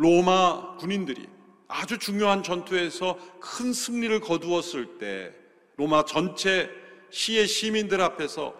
로마 0.00 0.76
군인들이 0.78 1.28
아주 1.68 1.98
중요한 1.98 2.42
전투에서 2.42 3.18
큰 3.38 3.74
승리를 3.74 4.18
거두었을 4.20 4.96
때 4.96 5.30
로마 5.76 6.06
전체 6.06 6.70
시의 7.10 7.46
시민들 7.46 8.00
앞에서 8.00 8.54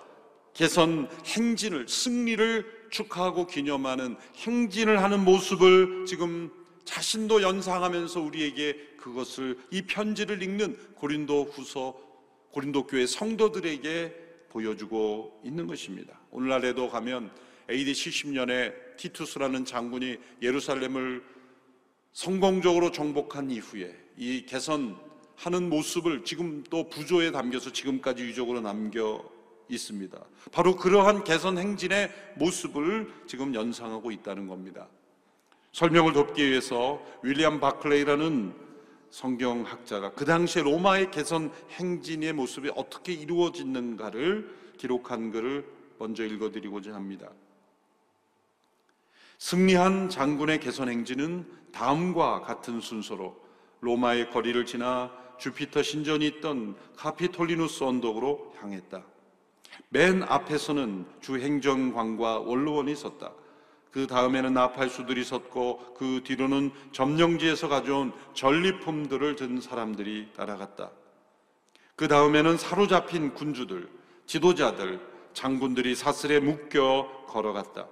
개선 0.53 1.09
행진을 1.25 1.89
승리를 1.89 2.89
축하하고 2.91 3.47
기념하는 3.47 4.19
행진을 4.37 5.03
하는 5.03 5.25
모습을 5.25 6.05
지금 6.07 6.51
자신도 6.85 7.41
연상하면서 7.41 8.21
우리에게 8.21 8.77
그것을 8.99 9.59
이 9.71 9.81
편지를 9.81 10.43
읽는 10.43 10.77
고린도 10.97 11.53
후서 11.55 11.99
고린도 12.51 12.87
교회 12.87 13.07
성도들에게 13.07 14.15
보여주고 14.51 15.41
있는 15.43 15.67
것입니다. 15.67 16.21
오늘날에도 16.33 16.91
가면 16.91 17.31
AD 17.71 17.93
70년에 17.93 18.97
티투스라는 18.97 19.65
장군이 19.65 20.19
예루살렘을 20.43 21.23
성공적으로 22.13 22.91
정복한 22.91 23.51
이후에 23.51 23.97
이 24.17 24.45
개선하는 24.47 25.69
모습을 25.69 26.25
지금 26.25 26.65
또 26.69 26.89
부조에 26.89 27.31
담겨서 27.31 27.73
지금까지 27.73 28.25
유적으로 28.25 28.61
남겨 28.61 29.25
있습니다. 29.69 30.19
바로 30.53 30.77
그러한 30.77 31.25
개선 31.25 31.59
행진의 31.59 32.11
모습을 32.37 33.13
지금 33.27 33.55
연상하고 33.55 34.11
있다는 34.11 34.49
겁니다. 34.49 34.89
설명을 35.73 36.13
돕기 36.13 36.45
위해서 36.45 37.01
윌리엄 37.23 37.61
바클레이라는 37.61 38.53
성경학자가 39.11 40.13
그 40.13 40.25
당시에 40.25 40.63
로마의 40.63 41.11
개선 41.11 41.53
행진의 41.71 42.33
모습이 42.33 42.71
어떻게 42.75 43.13
이루어지는가를 43.13 44.75
기록한 44.77 45.31
글을 45.31 45.65
먼저 45.99 46.25
읽어드리고자 46.25 46.95
합니다. 46.95 47.31
승리한 49.41 50.11
장군의 50.11 50.61
개선 50.61 50.91
행진은 50.91 51.51
다음과 51.73 52.43
같은 52.43 52.79
순서로 52.79 53.35
로마의 53.81 54.31
거리를 54.31 54.67
지나 54.67 55.11
주피터 55.39 55.83
신전이 55.83 56.27
있던 56.27 56.77
카피톨리누스 56.97 57.83
언덕으로 57.85 58.53
향했다. 58.61 59.03
맨 59.89 60.23
앞에서는 60.23 61.07
주 61.23 61.39
행정관과 61.39 62.41
원로원이 62.41 62.95
섰다. 62.95 63.33
그 63.91 64.07
다음에는 64.07 64.53
나팔수들이 64.53 65.25
섰고 65.25 65.95
그 65.97 66.21
뒤로는 66.23 66.71
점령지에서 66.93 67.69
가져온 67.69 68.13
전리품들을 68.35 69.37
든 69.37 69.61
사람들이 69.63 70.29
따라갔다. 70.37 70.91
그 71.97 72.09
다음에는 72.09 72.59
사로잡힌 72.59 73.33
군주들, 73.33 73.89
지도자들, 74.27 75.01
장군들이 75.33 75.95
사슬에 75.95 76.41
묶여 76.41 77.25
걸어갔다. 77.27 77.89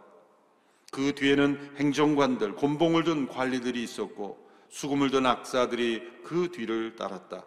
그 0.90 1.14
뒤에는 1.14 1.77
행정관들, 1.77 2.55
곤봉을 2.55 3.05
든 3.05 3.29
관리들이 3.29 3.83
있었고 3.83 4.48
수금을 4.68 5.11
든 5.11 5.27
악사들이 5.27 6.03
그 6.24 6.51
뒤를 6.51 6.96
따랐다. 6.96 7.44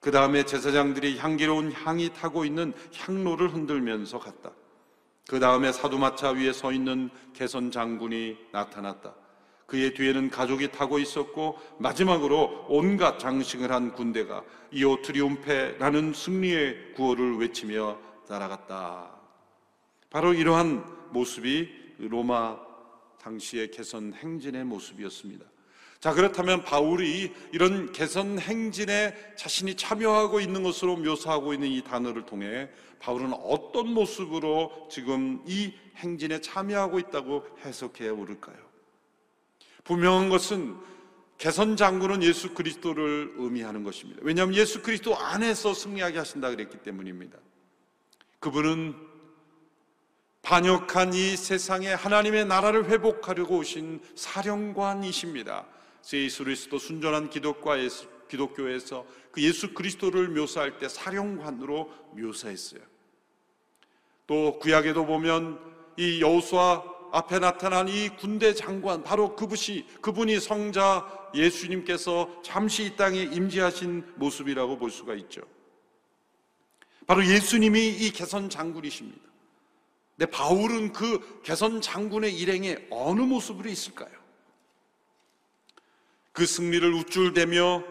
그 0.00 0.10
다음에 0.10 0.44
제사장들이 0.44 1.18
향기로운 1.18 1.72
향이 1.72 2.12
타고 2.12 2.44
있는 2.44 2.74
향로를 2.94 3.54
흔들면서 3.54 4.18
갔다. 4.18 4.52
그 5.26 5.40
다음에 5.40 5.72
사두마차 5.72 6.30
위에 6.30 6.52
서 6.52 6.72
있는 6.72 7.08
개선 7.32 7.70
장군이 7.70 8.36
나타났다. 8.52 9.14
그의 9.66 9.94
뒤에는 9.94 10.28
가족이 10.28 10.72
타고 10.72 10.98
있었고 10.98 11.58
마지막으로 11.78 12.66
온갖 12.68 13.18
장식을 13.18 13.72
한 13.72 13.92
군대가 13.92 14.44
이오 14.70 15.00
트리움페라는 15.00 16.12
승리의 16.12 16.92
구호를 16.94 17.38
외치며 17.38 17.98
따라갔다. 18.28 19.10
바로 20.10 20.34
이러한 20.34 20.84
모습이 21.12 21.83
로마 21.98 22.58
당시의 23.20 23.70
개선 23.70 24.12
행진의 24.12 24.64
모습이었습니다. 24.64 25.44
자, 26.00 26.12
그렇다면 26.12 26.64
바울이 26.64 27.32
이런 27.52 27.90
개선 27.92 28.38
행진에 28.38 29.34
자신이 29.36 29.74
참여하고 29.74 30.40
있는 30.40 30.62
것으로 30.62 30.96
묘사하고 30.96 31.54
있는 31.54 31.68
이 31.68 31.82
단어를 31.82 32.26
통해 32.26 32.68
바울은 32.98 33.32
어떤 33.32 33.88
모습으로 33.88 34.88
지금 34.90 35.42
이 35.46 35.72
행진에 35.96 36.40
참여하고 36.42 36.98
있다고 36.98 37.46
해석해 37.64 38.08
오를까요? 38.10 38.56
분명한 39.84 40.28
것은 40.28 40.76
개선 41.38 41.76
장군은 41.76 42.22
예수 42.22 42.54
그리스도를 42.54 43.34
의미하는 43.36 43.82
것입니다. 43.82 44.20
왜냐하면 44.22 44.54
예수 44.56 44.82
그리스도 44.82 45.16
안에서 45.16 45.74
승리하게 45.74 46.18
하신다 46.18 46.50
그랬기 46.50 46.78
때문입니다. 46.78 47.38
그분은 48.40 48.94
반역한 50.44 51.14
이 51.14 51.38
세상에 51.38 51.88
하나님의 51.88 52.44
나라를 52.44 52.90
회복하려고 52.90 53.56
오신 53.56 54.02
사령관이십니다. 54.14 55.66
예수 56.12 56.44
그리스도 56.44 56.78
순전한 56.78 57.30
기독과에서, 57.30 58.06
기독교에서 58.28 59.06
그 59.32 59.42
예수 59.42 59.72
그리스도를 59.72 60.28
묘사할 60.28 60.78
때 60.78 60.86
사령관으로 60.86 61.90
묘사했어요. 62.12 62.82
또 64.26 64.58
구약에도 64.58 65.06
보면 65.06 65.58
이 65.96 66.20
여호수아 66.20 66.84
앞에 67.12 67.38
나타난 67.38 67.88
이 67.88 68.10
군대 68.10 68.52
장관 68.52 69.02
바로 69.02 69.36
그분이 69.36 69.86
그분이 70.02 70.40
성자 70.40 71.30
예수님께서 71.34 72.42
잠시 72.42 72.84
이 72.84 72.96
땅에 72.96 73.22
임재하신 73.22 74.14
모습이라고 74.16 74.76
볼 74.76 74.90
수가 74.90 75.14
있죠. 75.14 75.40
바로 77.06 77.24
예수님이 77.24 77.88
이 77.88 78.10
개선 78.10 78.50
장군이십니다. 78.50 79.23
근데 80.16 80.30
바울은 80.30 80.92
그 80.92 81.42
개선 81.42 81.80
장군의 81.80 82.36
일행에 82.36 82.86
어느 82.90 83.20
모습으로 83.20 83.68
있을까요? 83.68 84.12
그 86.32 86.46
승리를 86.46 86.92
우쭐대며 86.92 87.84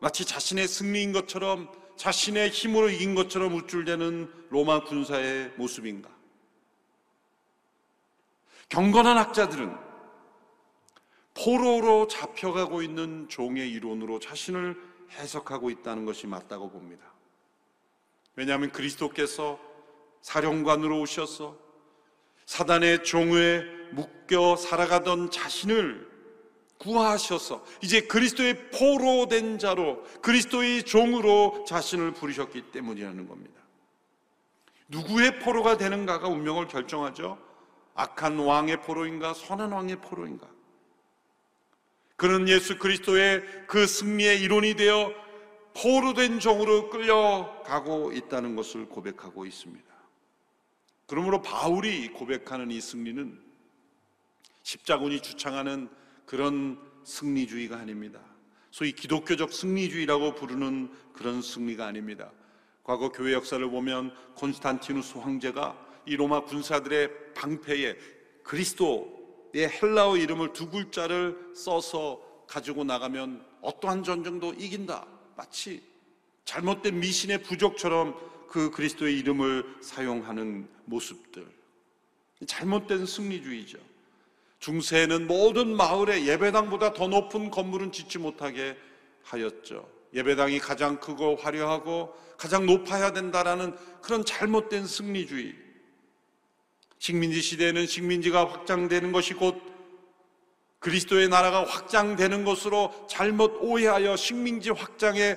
마치 0.00 0.24
자신의 0.24 0.68
승리인 0.68 1.12
것처럼 1.12 1.70
자신의 1.96 2.50
힘으로 2.50 2.88
이긴 2.88 3.14
것처럼 3.14 3.54
우쭐대는 3.54 4.32
로마 4.48 4.84
군사의 4.84 5.52
모습인가? 5.56 6.08
경건한 8.68 9.18
학자들은 9.18 9.76
포로로 11.34 12.06
잡혀가고 12.06 12.82
있는 12.82 13.28
종의 13.28 13.70
이론으로 13.70 14.20
자신을 14.20 14.76
해석하고 15.12 15.70
있다는 15.70 16.04
것이 16.04 16.26
맞다고 16.26 16.70
봅니다. 16.70 17.12
왜냐하면 18.36 18.70
그리스도께서 18.70 19.58
사령관으로 20.22 21.00
오셔서 21.00 21.56
사단의 22.46 23.04
종에 23.04 23.62
묶여 23.92 24.56
살아가던 24.56 25.30
자신을 25.30 26.08
구하셔서 26.78 27.64
이제 27.82 28.00
그리스도의 28.00 28.70
포로 28.70 29.28
된 29.28 29.58
자로 29.58 30.02
그리스도의 30.22 30.84
종으로 30.84 31.64
자신을 31.68 32.12
부르셨기 32.12 32.70
때문이라는 32.72 33.28
겁니다. 33.28 33.60
누구의 34.88 35.38
포로가 35.40 35.76
되는가가 35.76 36.28
운명을 36.28 36.68
결정하죠. 36.68 37.38
악한 37.94 38.38
왕의 38.38 38.80
포로인가 38.82 39.34
선한 39.34 39.72
왕의 39.72 39.96
포로인가. 39.96 40.48
그는 42.16 42.48
예수 42.48 42.78
그리스도의 42.78 43.42
그 43.66 43.86
승리의 43.86 44.40
이론이 44.42 44.74
되어 44.74 45.12
포로된 45.74 46.40
종으로 46.40 46.90
끌려가고 46.90 48.12
있다는 48.12 48.56
것을 48.56 48.88
고백하고 48.88 49.46
있습니다. 49.46 49.89
그러므로 51.10 51.42
바울이 51.42 52.12
고백하는 52.12 52.70
이 52.70 52.80
승리는 52.80 53.36
십자군이 54.62 55.20
주창하는 55.20 55.88
그런 56.24 56.78
승리주의가 57.02 57.78
아닙니다. 57.78 58.20
소위 58.70 58.92
기독교적 58.92 59.52
승리주의라고 59.52 60.36
부르는 60.36 60.88
그런 61.12 61.42
승리가 61.42 61.84
아닙니다. 61.84 62.30
과거 62.84 63.10
교회 63.10 63.32
역사를 63.32 63.68
보면 63.68 64.14
콘스탄티누스 64.36 65.18
황제가 65.18 65.76
이 66.06 66.14
로마 66.14 66.44
군사들의 66.44 67.34
방패에 67.34 67.96
그리스도의 68.44 69.68
헬라어 69.82 70.16
이름을 70.16 70.52
두 70.52 70.70
글자를 70.70 71.36
써서 71.56 72.20
가지고 72.46 72.84
나가면 72.84 73.44
어떠한 73.62 74.04
전쟁도 74.04 74.54
이긴다. 74.54 75.08
마치 75.36 75.82
잘못된 76.44 77.00
미신의 77.00 77.42
부족처럼 77.42 78.29
그 78.50 78.72
그리스도의 78.72 79.16
이름을 79.20 79.64
사용하는 79.80 80.68
모습들. 80.84 81.46
잘못된 82.48 83.06
승리주의죠. 83.06 83.78
중세에는 84.58 85.28
모든 85.28 85.74
마을에 85.76 86.26
예배당보다 86.26 86.92
더 86.92 87.06
높은 87.06 87.50
건물은 87.50 87.92
짓지 87.92 88.18
못하게 88.18 88.76
하였죠. 89.22 89.88
예배당이 90.14 90.58
가장 90.58 90.98
크고 90.98 91.36
화려하고 91.36 92.12
가장 92.36 92.66
높아야 92.66 93.12
된다라는 93.12 93.76
그런 94.02 94.24
잘못된 94.24 94.84
승리주의. 94.84 95.54
식민지 96.98 97.40
시대에는 97.40 97.86
식민지가 97.86 98.50
확장되는 98.50 99.12
것이 99.12 99.34
곧 99.34 99.62
그리스도의 100.80 101.28
나라가 101.28 101.64
확장되는 101.64 102.44
것으로 102.44 103.06
잘못 103.08 103.58
오해하여 103.60 104.16
식민지 104.16 104.70
확장에 104.70 105.36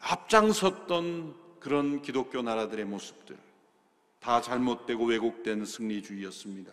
앞장섰던 0.00 1.47
그런 1.68 2.00
기독교 2.00 2.40
나라들의 2.40 2.86
모습들. 2.86 3.36
다 4.20 4.40
잘못되고 4.40 5.04
왜곡된 5.04 5.66
승리주의였습니다. 5.66 6.72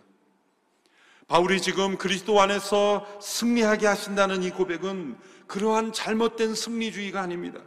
바울이 1.28 1.60
지금 1.60 1.98
그리스도 1.98 2.40
안에서 2.40 3.06
승리하게 3.20 3.88
하신다는 3.88 4.42
이 4.42 4.48
고백은 4.48 5.18
그러한 5.46 5.92
잘못된 5.92 6.54
승리주의가 6.54 7.20
아닙니다. 7.20 7.60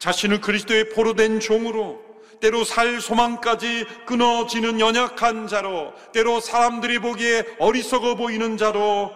자신을 0.00 0.40
그리스도의 0.40 0.88
포로된 0.88 1.38
종으로 1.38 2.02
때로 2.40 2.64
살 2.64 3.00
소망까지 3.00 3.86
끊어지는 4.04 4.80
연약한 4.80 5.46
자로 5.46 5.94
때로 6.12 6.40
사람들이 6.40 6.98
보기에 6.98 7.56
어리석어 7.60 8.16
보이는 8.16 8.56
자로 8.56 9.12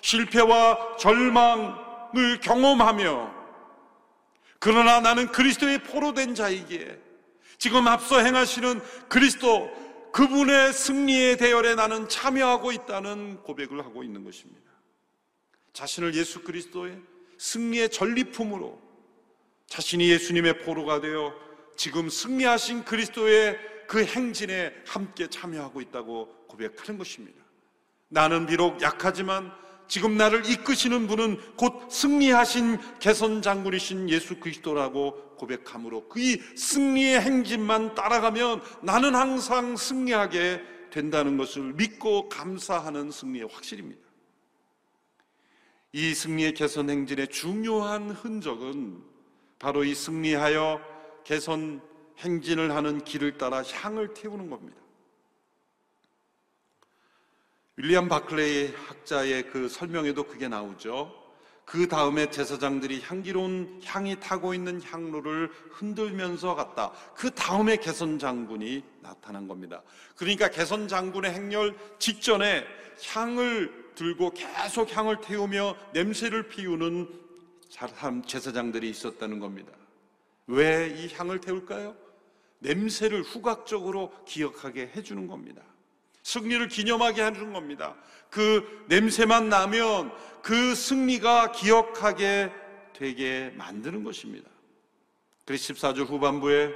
실패와 0.00 0.96
절망을 0.96 2.38
경험하며 2.40 3.37
그러나 4.58 5.00
나는 5.00 5.30
그리스도의 5.30 5.84
포로된 5.84 6.34
자이기에 6.34 6.98
지금 7.58 7.86
앞서 7.86 8.20
행하시는 8.20 8.80
그리스도 9.08 9.70
그분의 10.12 10.72
승리의 10.72 11.36
대열에 11.36 11.74
나는 11.74 12.08
참여하고 12.08 12.72
있다는 12.72 13.42
고백을 13.42 13.84
하고 13.84 14.02
있는 14.02 14.24
것입니다. 14.24 14.68
자신을 15.72 16.14
예수 16.14 16.42
그리스도의 16.42 17.00
승리의 17.38 17.90
전리품으로 17.90 18.80
자신이 19.66 20.08
예수님의 20.10 20.60
포로가 20.60 21.00
되어 21.00 21.34
지금 21.76 22.08
승리하신 22.08 22.84
그리스도의 22.84 23.58
그 23.86 24.04
행진에 24.04 24.74
함께 24.86 25.28
참여하고 25.28 25.80
있다고 25.80 26.46
고백하는 26.48 26.98
것입니다. 26.98 27.42
나는 28.08 28.46
비록 28.46 28.82
약하지만 28.82 29.52
지금 29.88 30.16
나를 30.16 30.48
이끄시는 30.48 31.06
분은 31.06 31.56
곧 31.56 31.90
승리하신 31.90 32.78
개선 33.00 33.40
장군이신 33.42 34.10
예수 34.10 34.38
그리스도라고 34.38 35.36
고백함으로 35.36 36.08
그의 36.08 36.40
승리의 36.56 37.20
행진만 37.20 37.94
따라가면 37.94 38.60
나는 38.82 39.14
항상 39.14 39.76
승리하게 39.76 40.62
된다는 40.90 41.36
것을 41.36 41.72
믿고 41.74 42.28
감사하는 42.28 43.10
승리의 43.10 43.48
확실입니다. 43.50 44.00
이 45.92 46.14
승리의 46.14 46.54
개선 46.54 46.90
행진의 46.90 47.28
중요한 47.28 48.10
흔적은 48.10 49.02
바로 49.58 49.84
이 49.84 49.94
승리하여 49.94 50.80
개선 51.24 51.80
행진을 52.18 52.74
하는 52.74 53.02
길을 53.04 53.38
따라 53.38 53.62
향을 53.62 54.12
태우는 54.12 54.50
겁니다. 54.50 54.76
윌리엄 57.80 58.08
바클레이 58.08 58.74
학자의 58.74 59.50
그 59.50 59.68
설명에도 59.68 60.24
그게 60.24 60.48
나오죠. 60.48 61.14
그 61.64 61.86
다음에 61.86 62.28
제사장들이 62.28 63.02
향기로운 63.02 63.80
향이 63.84 64.18
타고 64.18 64.52
있는 64.52 64.82
향로를 64.82 65.48
흔들면서 65.70 66.56
갔다. 66.56 66.90
그 67.14 67.30
다음에 67.30 67.76
개선 67.76 68.18
장군이 68.18 68.82
나타난 69.00 69.46
겁니다. 69.46 69.80
그러니까 70.16 70.48
개선 70.48 70.88
장군의 70.88 71.30
행렬 71.30 71.76
직전에 72.00 72.64
향을 73.12 73.92
들고 73.94 74.32
계속 74.32 74.96
향을 74.96 75.20
태우며 75.20 75.76
냄새를 75.92 76.48
피우는 76.48 77.08
제사장들이 78.26 78.90
있었다는 78.90 79.38
겁니다. 79.38 79.70
왜 80.48 80.96
이 80.98 81.14
향을 81.14 81.40
태울까요? 81.40 81.94
냄새를 82.58 83.22
후각적으로 83.22 84.12
기억하게 84.26 84.90
해주는 84.96 85.28
겁니다. 85.28 85.62
승리를 86.28 86.68
기념하게 86.68 87.24
해주는 87.24 87.54
겁니다. 87.54 87.94
그 88.28 88.84
냄새만 88.88 89.48
나면 89.48 90.12
그 90.42 90.74
승리가 90.74 91.52
기억하게 91.52 92.52
되게 92.92 93.50
만드는 93.56 94.04
것입니다. 94.04 94.50
그래서 95.46 95.72
14절 95.72 96.06
후반부에 96.06 96.74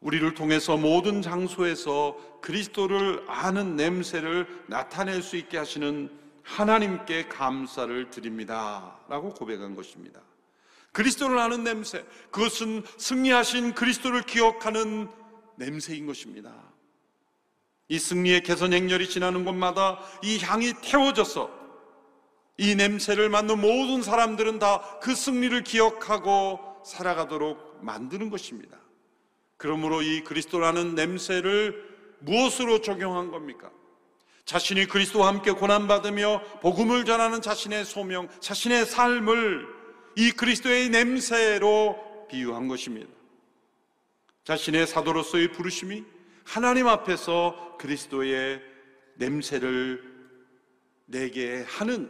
우리를 0.00 0.34
통해서 0.34 0.76
모든 0.76 1.22
장소에서 1.22 2.16
그리스도를 2.40 3.24
아는 3.28 3.76
냄새를 3.76 4.48
나타낼 4.66 5.22
수 5.22 5.36
있게 5.36 5.56
하시는 5.56 6.10
하나님께 6.42 7.28
감사를 7.28 8.10
드립니다. 8.10 8.98
라고 9.08 9.32
고백한 9.32 9.76
것입니다. 9.76 10.20
그리스도를 10.90 11.38
아는 11.38 11.62
냄새, 11.62 12.04
그것은 12.32 12.82
승리하신 12.98 13.74
그리스도를 13.74 14.22
기억하는 14.22 15.08
냄새인 15.54 16.08
것입니다. 16.08 16.71
이 17.88 17.98
승리의 17.98 18.42
개선 18.42 18.72
행렬이 18.72 19.08
지나는 19.08 19.44
곳마다 19.44 20.00
이 20.22 20.38
향이 20.38 20.74
태워져서 20.82 21.62
이 22.58 22.74
냄새를 22.74 23.28
맡는 23.28 23.60
모든 23.60 24.02
사람들은 24.02 24.58
다 24.58 24.98
그 25.00 25.14
승리를 25.14 25.64
기억하고 25.64 26.60
살아가도록 26.84 27.78
만드는 27.82 28.30
것입니다. 28.30 28.78
그러므로 29.56 30.02
이 30.02 30.22
그리스도라는 30.22 30.94
냄새를 30.94 31.90
무엇으로 32.20 32.80
적용한 32.80 33.30
겁니까? 33.30 33.70
자신이 34.44 34.86
그리스도와 34.86 35.28
함께 35.28 35.52
고난받으며 35.52 36.42
복음을 36.60 37.04
전하는 37.04 37.40
자신의 37.42 37.84
소명, 37.84 38.28
자신의 38.40 38.86
삶을 38.86 39.66
이 40.16 40.30
그리스도의 40.32 40.88
냄새로 40.90 42.26
비유한 42.28 42.68
것입니다. 42.68 43.10
자신의 44.44 44.86
사도로서의 44.86 45.52
부르심이 45.52 46.04
하나님 46.44 46.88
앞에서 46.88 47.71
그리스도의 47.82 48.62
냄새를 49.16 50.12
내게 51.06 51.62
하는 51.64 52.08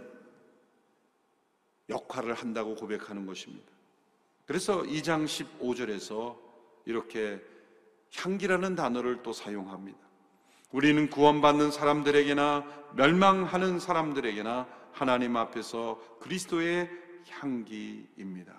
역할을 1.88 2.34
한다고 2.34 2.74
고백하는 2.74 3.24
것입니다. 3.24 3.72
그래서 4.44 4.82
2장 4.82 5.24
15절에서 5.24 6.36
이렇게 6.84 7.40
향기라는 8.14 8.76
단어를 8.76 9.22
또 9.22 9.32
사용합니다. 9.32 9.98
우리는 10.72 11.08
구원받는 11.08 11.70
사람들에게나 11.70 12.92
멸망하는 12.94 13.78
사람들에게나 13.78 14.68
하나님 14.92 15.36
앞에서 15.36 16.18
그리스도의 16.20 16.90
향기입니다. 17.28 18.52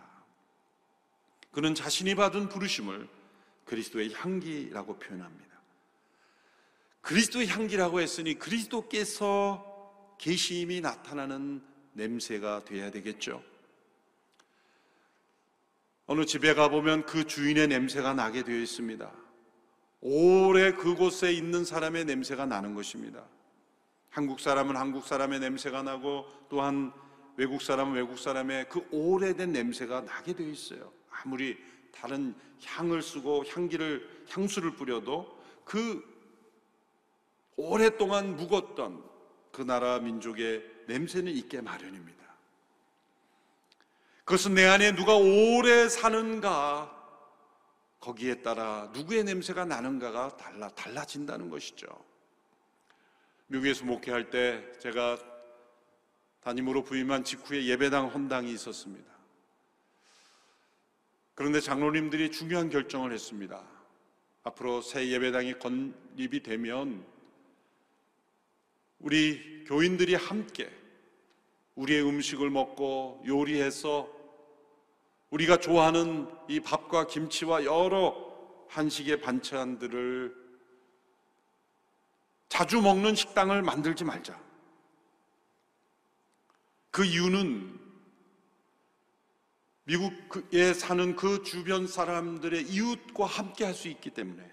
그는 1.52 1.76
자신이 1.76 2.16
받은 2.16 2.50
부르심을 2.50 3.08
그리스도의 3.66 4.14
향기라고 4.16 4.98
표현합니다. 4.98 5.53
그리스도의 7.04 7.48
향기라고 7.48 8.00
했으니 8.00 8.40
그리스도께서 8.40 10.16
계심이 10.18 10.80
나타나는 10.80 11.62
냄새가 11.92 12.64
되어야 12.64 12.92
되겠죠. 12.92 13.44
어느 16.06 16.26
집에 16.26 16.54
가보면 16.54 17.06
그 17.06 17.28
주인의 17.28 17.68
냄새가 17.68 18.14
나게 18.14 18.44
되어 18.44 18.58
있습니다. 18.58 19.12
오래 20.00 20.74
그곳에 20.74 21.32
있는 21.32 21.66
사람의 21.66 22.06
냄새가 22.06 22.46
나는 22.46 22.74
것입니다. 22.74 23.26
한국 24.10 24.40
사람은 24.40 24.78
한국 24.78 25.06
사람의 25.06 25.40
냄새가 25.40 25.84
나고 25.84 26.26
또한 26.50 26.94
외국 27.36 27.62
사람은 27.62 27.96
외국 27.96 28.18
사람의 28.18 28.70
그 28.70 28.86
오래된 28.92 29.52
냄새가 29.52 30.02
나게 30.02 30.34
되어 30.34 30.48
있어요. 30.48 30.92
아무리 31.10 31.58
다른 31.92 32.34
향을 32.64 33.02
쓰고 33.02 33.44
향기를 33.46 34.26
향수를 34.30 34.76
뿌려도 34.76 35.44
그 35.66 36.13
오랫동안 37.56 38.36
묵었던 38.36 39.04
그 39.52 39.62
나라 39.62 40.00
민족의 40.00 40.64
냄새는 40.88 41.32
있게 41.32 41.62
마련입니다. 41.62 42.24
그것은 44.26 44.54
내 44.54 44.66
안에 44.66 44.96
누가 44.96 45.16
오래 45.16 45.90
사는가 45.90 46.92
거기에 48.00 48.42
따라 48.42 48.90
누구의 48.94 49.24
냄새가 49.24 49.66
나는가가 49.66 50.36
달라 50.36 50.70
달라진다는 50.70 51.50
것이죠. 51.50 51.88
미국에서 53.48 53.86
목회할 53.86 54.30
때 54.30 54.64
제가 54.80 55.18
담임으로 56.42 56.84
부임한 56.84 57.24
직후에 57.24 57.66
예배당 57.66 58.08
헌당이 58.08 58.52
있었습니다. 58.52 59.14
그런데 61.36 61.60
장로님들이 61.60 62.32
중요한 62.32 62.70
결정을 62.70 63.12
했습니다. 63.14 63.64
앞으로 64.44 64.82
새 64.82 65.08
예배당이 65.10 65.60
건립이 65.60 66.44
되면 66.44 67.06
우리 69.04 69.66
교인들이 69.66 70.16
함께 70.16 70.72
우리의 71.76 72.08
음식을 72.08 72.50
먹고 72.50 73.22
요리해서 73.28 74.10
우리가 75.30 75.58
좋아하는 75.58 76.28
이 76.48 76.62
밥과 76.62 77.08
김치와 77.08 77.66
여러 77.66 78.16
한식의 78.70 79.20
반찬들을 79.20 80.34
자주 82.48 82.82
먹는 82.82 83.16
식당을 83.16 83.62
만들지 83.62 84.06
말자. 84.06 84.42
그 86.90 87.04
이유는 87.04 87.78
미국에 89.84 90.74
사는 90.74 91.16
그 91.18 91.44
주변 91.44 91.88
사람들의 91.88 92.70
이웃과 92.70 93.26
함께 93.26 93.66
할 93.66 93.74
수 93.74 93.90
있기 93.90 94.12
때문에 94.12 94.50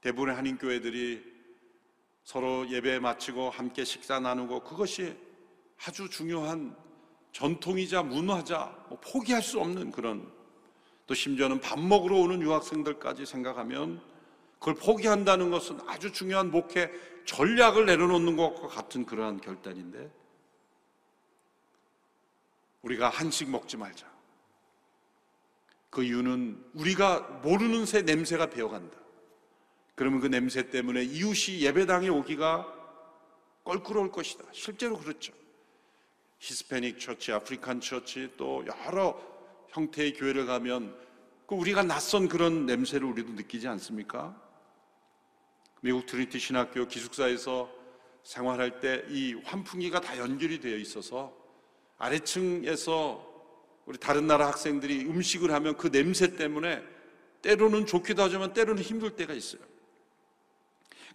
대부분의 0.00 0.36
한인 0.36 0.58
교회들이 0.58 1.37
서로 2.28 2.68
예배 2.68 2.98
마치고 2.98 3.48
함께 3.48 3.84
식사 3.84 4.20
나누고 4.20 4.60
그것이 4.60 5.16
아주 5.82 6.10
중요한 6.10 6.76
전통이자 7.32 8.02
문화자 8.02 8.66
뭐 8.90 9.00
포기할 9.00 9.40
수 9.40 9.58
없는 9.60 9.90
그런 9.90 10.30
또 11.06 11.14
심지어는 11.14 11.62
밥 11.62 11.80
먹으러 11.80 12.16
오는 12.16 12.42
유학생들까지 12.42 13.24
생각하면 13.24 14.02
그걸 14.58 14.74
포기한다는 14.74 15.50
것은 15.50 15.80
아주 15.86 16.12
중요한 16.12 16.50
목회 16.50 16.92
전략을 17.24 17.86
내려놓는 17.86 18.36
것과 18.36 18.68
같은 18.68 19.06
그러한 19.06 19.40
결단인데 19.40 20.12
우리가 22.82 23.08
한식 23.08 23.48
먹지 23.48 23.78
말자. 23.78 24.06
그 25.88 26.04
이유는 26.04 26.62
우리가 26.74 27.20
모르는 27.42 27.86
새 27.86 28.02
냄새가 28.02 28.50
배어간다. 28.50 29.07
그러면 29.98 30.20
그 30.20 30.28
냄새 30.28 30.70
때문에 30.70 31.02
이웃이 31.02 31.60
예배당에 31.60 32.08
오기가 32.08 32.66
껄끄러울 33.64 34.10
것이다. 34.10 34.44
실제로 34.52 34.96
그렇죠. 34.96 35.32
Hispanic 36.38 36.98
church, 36.98 37.32
African 37.32 37.80
church 37.80 38.32
또 38.36 38.64
여러 38.86 39.20
형태의 39.68 40.14
교회를 40.14 40.46
가면 40.46 40.96
그 41.46 41.54
우리가 41.54 41.82
낯선 41.82 42.28
그런 42.28 42.64
냄새를 42.64 43.06
우리도 43.06 43.32
느끼지 43.32 43.68
않습니까? 43.68 44.40
미국 45.80 46.06
트리티 46.06 46.38
신학교 46.38 46.86
기숙사에서 46.86 47.70
생활할 48.22 48.80
때 48.80 49.04
이 49.08 49.34
환풍기가 49.44 50.00
다 50.00 50.18
연결이 50.18 50.60
되어 50.60 50.76
있어서 50.76 51.36
아래층에서 51.98 53.26
우리 53.86 53.98
다른 53.98 54.26
나라 54.26 54.46
학생들이 54.48 55.06
음식을 55.06 55.50
하면 55.50 55.76
그 55.76 55.90
냄새 55.90 56.36
때문에 56.36 56.82
때로는 57.42 57.86
좋기도 57.86 58.22
하지만 58.22 58.52
때로는 58.52 58.82
힘들 58.82 59.16
때가 59.16 59.32
있어요. 59.32 59.62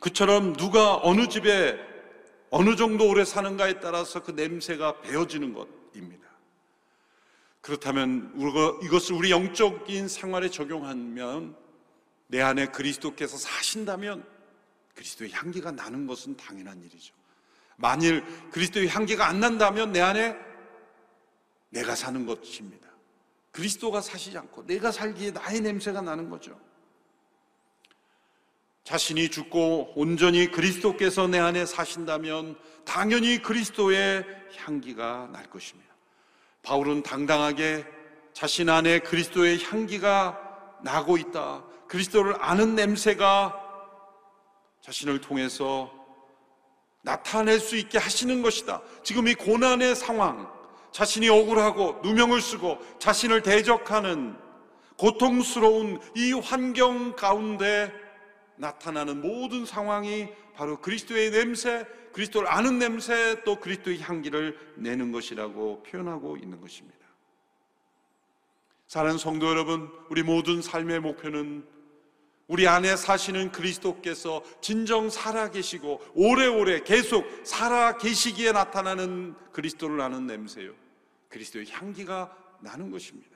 그처럼 0.03 0.51
누가 0.57 0.97
어느 0.97 1.29
집에 1.29 1.79
어느 2.49 2.75
정도 2.75 3.07
오래 3.07 3.23
사는가에 3.23 3.79
따라서 3.79 4.21
그 4.21 4.31
냄새가 4.31 4.99
배어지는 4.99 5.53
것입니다. 5.53 6.27
그렇다면 7.61 8.33
이것을 8.83 9.15
우리 9.15 9.31
영적인 9.31 10.09
생활에 10.09 10.49
적용하면 10.49 11.55
내 12.27 12.41
안에 12.41 12.65
그리스도께서 12.65 13.37
사신다면 13.37 14.27
그리스도의 14.93 15.31
향기가 15.31 15.71
나는 15.71 16.05
것은 16.05 16.35
당연한 16.35 16.83
일이죠. 16.83 17.15
만일 17.77 18.25
그리스도의 18.51 18.89
향기가 18.89 19.29
안 19.29 19.39
난다면 19.39 19.93
내 19.93 20.01
안에 20.01 20.35
내가 21.69 21.95
사는 21.95 22.25
것입니다. 22.25 22.89
그리스도가 23.53 24.01
사시지 24.01 24.37
않고 24.37 24.65
내가 24.65 24.91
살기에 24.91 25.31
나의 25.31 25.61
냄새가 25.61 26.01
나는 26.01 26.29
거죠. 26.29 26.59
자신이 28.93 29.29
죽고 29.29 29.93
온전히 29.95 30.51
그리스도께서 30.51 31.27
내 31.27 31.39
안에 31.39 31.65
사신다면 31.65 32.56
당연히 32.86 33.41
그리스도의 33.41 34.23
향기가 34.56 35.29
날 35.34 35.49
것입니다. 35.49 35.91
바울은 36.62 37.01
당당하게 37.01 37.88
자신 38.34 38.69
안에 38.69 38.99
그리스도의 38.99 39.63
향기가 39.63 40.39
나고 40.84 41.17
있다. 41.17 41.63
그리스도를 41.88 42.36
아는 42.38 42.75
냄새가 42.75 43.60
자신을 44.82 45.21
통해서 45.21 45.91
나타낼 47.01 47.60
수 47.60 47.75
있게 47.75 47.97
하시는 47.97 48.43
것이다. 48.43 48.84
지금 49.01 49.27
이 49.27 49.34
고난의 49.34 49.95
상황, 49.95 50.47
자신이 50.91 51.29
억울하고 51.29 52.01
누명을 52.03 52.41
쓰고 52.41 52.77
자신을 52.99 53.41
대적하는 53.41 54.38
고통스러운 54.99 55.99
이 56.15 56.32
환경 56.34 57.15
가운데 57.15 58.02
나타나는 58.57 59.21
모든 59.21 59.65
상황이 59.65 60.29
바로 60.55 60.79
그리스도의 60.79 61.31
냄새, 61.31 61.85
그리스도를 62.13 62.47
아는 62.47 62.77
냄새, 62.79 63.41
또 63.43 63.59
그리스도의 63.59 63.99
향기를 63.99 64.57
내는 64.75 65.11
것이라고 65.11 65.83
표현하고 65.83 66.37
있는 66.37 66.61
것입니다. 66.61 66.99
사랑하는 68.87 69.17
성도 69.17 69.47
여러분, 69.47 69.89
우리 70.09 70.21
모든 70.21 70.61
삶의 70.61 70.99
목표는 70.99 71.65
우리 72.47 72.67
안에 72.67 72.95
사시는 72.95 73.51
그리스도께서 73.51 74.43
진정 74.61 75.09
살아 75.09 75.49
계시고 75.49 76.01
오래오래 76.13 76.81
계속 76.81 77.25
살아 77.43 77.97
계시기에 77.97 78.51
나타나는 78.51 79.33
그리스도를 79.51 80.01
아는 80.01 80.27
냄새요. 80.27 80.73
그리스도의 81.29 81.67
향기가 81.71 82.35
나는 82.59 82.91
것입니다. 82.91 83.31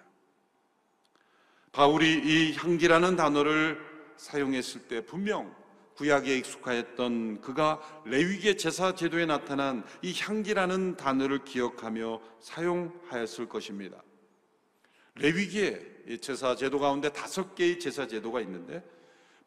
바울이 1.71 2.11
이 2.25 2.55
향기라는 2.55 3.15
단어를 3.15 3.79
사용했을 4.17 4.87
때 4.87 5.05
분명 5.05 5.55
구약에 5.95 6.37
익숙하였던 6.37 7.41
그가 7.41 7.81
레위계 8.05 8.55
제사 8.55 8.93
제도에 8.93 9.25
나타난 9.25 9.83
이 10.03 10.13
향기라는 10.13 10.95
단어를 10.95 11.43
기억하며 11.43 12.21
사용하였을 12.39 13.49
것입니다. 13.49 14.03
레위계 15.15 16.19
제사 16.21 16.55
제도 16.55 16.77
가운데 16.79 17.09
다섯 17.09 17.55
개의 17.55 17.79
제사 17.79 18.05
제도가 18.05 18.41
있는데 18.41 18.83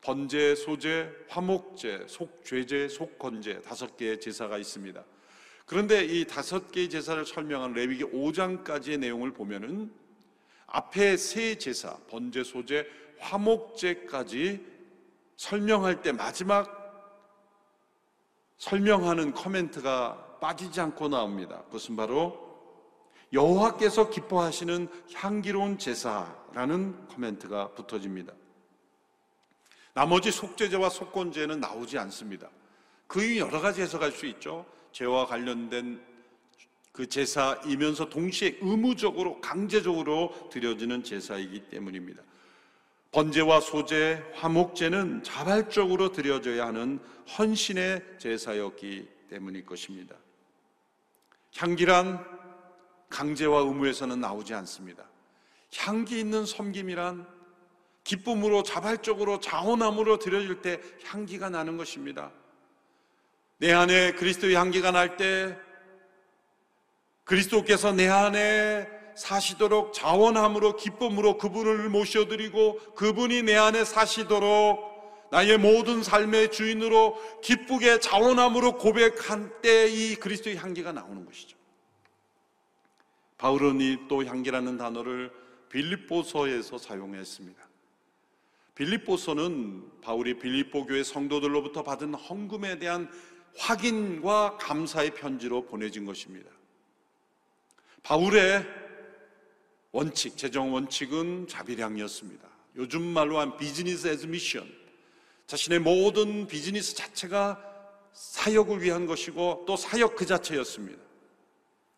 번제, 0.01 0.57
소제, 0.57 1.11
화목제, 1.29 2.07
속죄제, 2.09 2.89
속건제 2.89 3.61
다섯 3.61 3.97
개의 3.97 4.19
제사가 4.19 4.59
있습니다. 4.59 5.05
그런데 5.67 6.05
이 6.05 6.25
다섯 6.25 6.73
개의 6.73 6.91
제사를 6.91 7.25
설명한 7.25 7.75
레위기 7.75 8.03
5장까지의 8.03 8.99
내용을 8.99 9.33
보면은 9.33 9.93
앞에 10.67 11.17
세 11.17 11.57
제사, 11.57 11.97
번제, 12.09 12.43
소제, 12.43 12.89
화목제까지 13.21 14.67
설명할 15.37 16.03
때 16.03 16.13
마지막 16.13 16.81
설명하는 18.59 19.33
코멘트가 19.33 20.39
빠지지 20.41 20.81
않고 20.81 21.09
나옵니다. 21.09 21.63
그것은 21.65 21.97
바로 21.97 22.51
여호와께서 23.33 24.11
기뻐하시는 24.11 24.89
향기로운 25.15 25.79
제사라는 25.79 27.07
코멘트가 27.09 27.75
붙어집니다. 27.75 28.33
나머지 29.95 30.31
속죄제와 30.31 30.91
속건제는 30.91 31.61
나오지 31.61 31.99
않습니다. 31.99 32.49
그 33.07 33.39
여러 33.39 33.61
가지 33.61 33.83
해석할 33.83 34.13
수 34.13 34.27
있죠. 34.27 34.67
죄와 34.93 35.27
관련된 35.27 36.01
그 36.93 37.09
제사이면서 37.09 38.09
동시에 38.09 38.59
의무적으로 38.61 39.41
강제적으로 39.41 40.49
드려지는 40.51 41.03
제사이기 41.03 41.69
때문입니다. 41.71 42.23
번제와 43.13 43.61
소제, 43.61 44.23
화목제는 44.35 45.25
자발적으로 45.25 46.13
드려져야 46.13 46.67
하는 46.67 47.01
헌신의 47.37 48.19
제사였기 48.19 49.09
때문일 49.29 49.67
것입니다. 49.67 50.17
향기란 51.57 52.25
강제와 53.09 53.61
의무에서는 53.63 54.21
나오지 54.21 54.55
않습니다. 54.55 55.05
향기 55.77 56.21
있는 56.21 56.47
섬김이란 56.47 57.27
기쁨으로 58.05 58.63
자발적으로 58.63 59.41
자원함으로 59.41 60.19
드려질 60.19 60.63
때 60.63 60.81
향기가 61.05 61.51
나는 61.51 61.77
것입니다. 61.77 62.31
내 63.59 63.73
안에 63.73 64.13
그리스도의 64.13 64.55
향기가 64.55 64.91
날 64.91 65.17
때 65.17 65.57
그리스도께서 67.25 67.93
내 67.93 68.09
안에 68.09 69.00
사시도록 69.21 69.93
자원함으로 69.93 70.77
기쁨으로 70.77 71.37
그분을 71.37 71.91
모셔드리고 71.91 72.95
그분이 72.95 73.43
내 73.43 73.55
안에 73.55 73.85
사시도록 73.85 75.29
나의 75.31 75.59
모든 75.59 76.03
삶의 76.03 76.51
주인으로 76.51 77.17
기쁘게 77.43 78.01
자원함으로 78.01 78.79
고백한 78.79 79.61
때 79.61 79.89
이 79.91 80.17
그리스도의 80.17 80.57
향기가 80.57 80.93
나오는 80.93 81.25
것이죠. 81.27 81.57
바울은 83.37 83.81
이 83.83 84.09
또 84.09 84.25
향기라는 84.25 84.79
단어를 84.79 85.31
빌립보서에서 85.69 86.79
사용했습니다. 86.79 87.63
빌립보서는 88.75 90.01
바울이 90.01 90.39
빌립보 90.39 90.87
교회 90.87 91.03
성도들로부터 91.03 91.83
받은 91.83 92.15
헌금에 92.15 92.79
대한 92.79 93.11
확인과 93.59 94.57
감사의 94.57 95.15
편지로 95.15 95.67
보내진 95.67 96.07
것입니다. 96.07 96.51
바울의 98.03 98.80
원칙, 99.93 100.37
재정 100.37 100.73
원칙은 100.73 101.49
자비량이었습니다. 101.49 102.49
요즘 102.77 103.03
말로 103.03 103.39
한 103.39 103.57
business 103.57 104.07
as 104.07 104.27
mission. 104.27 104.71
자신의 105.47 105.81
모든 105.81 106.47
비즈니스 106.47 106.95
자체가 106.95 107.61
사역을 108.13 108.83
위한 108.83 109.07
것이고 109.07 109.65
또 109.67 109.77
사역 109.77 110.15
그 110.15 110.27
자체였습니다. 110.27 111.01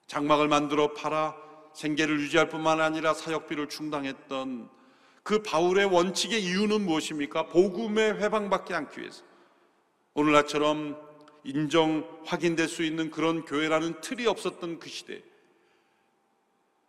장막을 0.07 0.49
만들어 0.49 0.93
팔아 0.95 1.37
생계를 1.75 2.21
유지할 2.21 2.49
뿐만 2.49 2.81
아니라 2.81 3.15
사역비를 3.15 3.69
충당했던 3.69 4.71
그 5.23 5.43
바울의 5.43 5.87
원칙의 5.87 6.43
이유는 6.43 6.85
무엇입니까? 6.85 7.47
복음이 7.47 8.21
훼방받지 8.21 8.75
않기 8.75 9.01
위해서. 9.01 9.23
오늘날처럼 10.15 10.99
인정 11.45 12.07
확인될 12.25 12.69
수 12.69 12.83
있는 12.83 13.11
그런 13.11 13.45
교회라는 13.45 14.01
틀이 14.01 14.27
없었던 14.27 14.79
그 14.79 14.89
시대. 14.89 15.23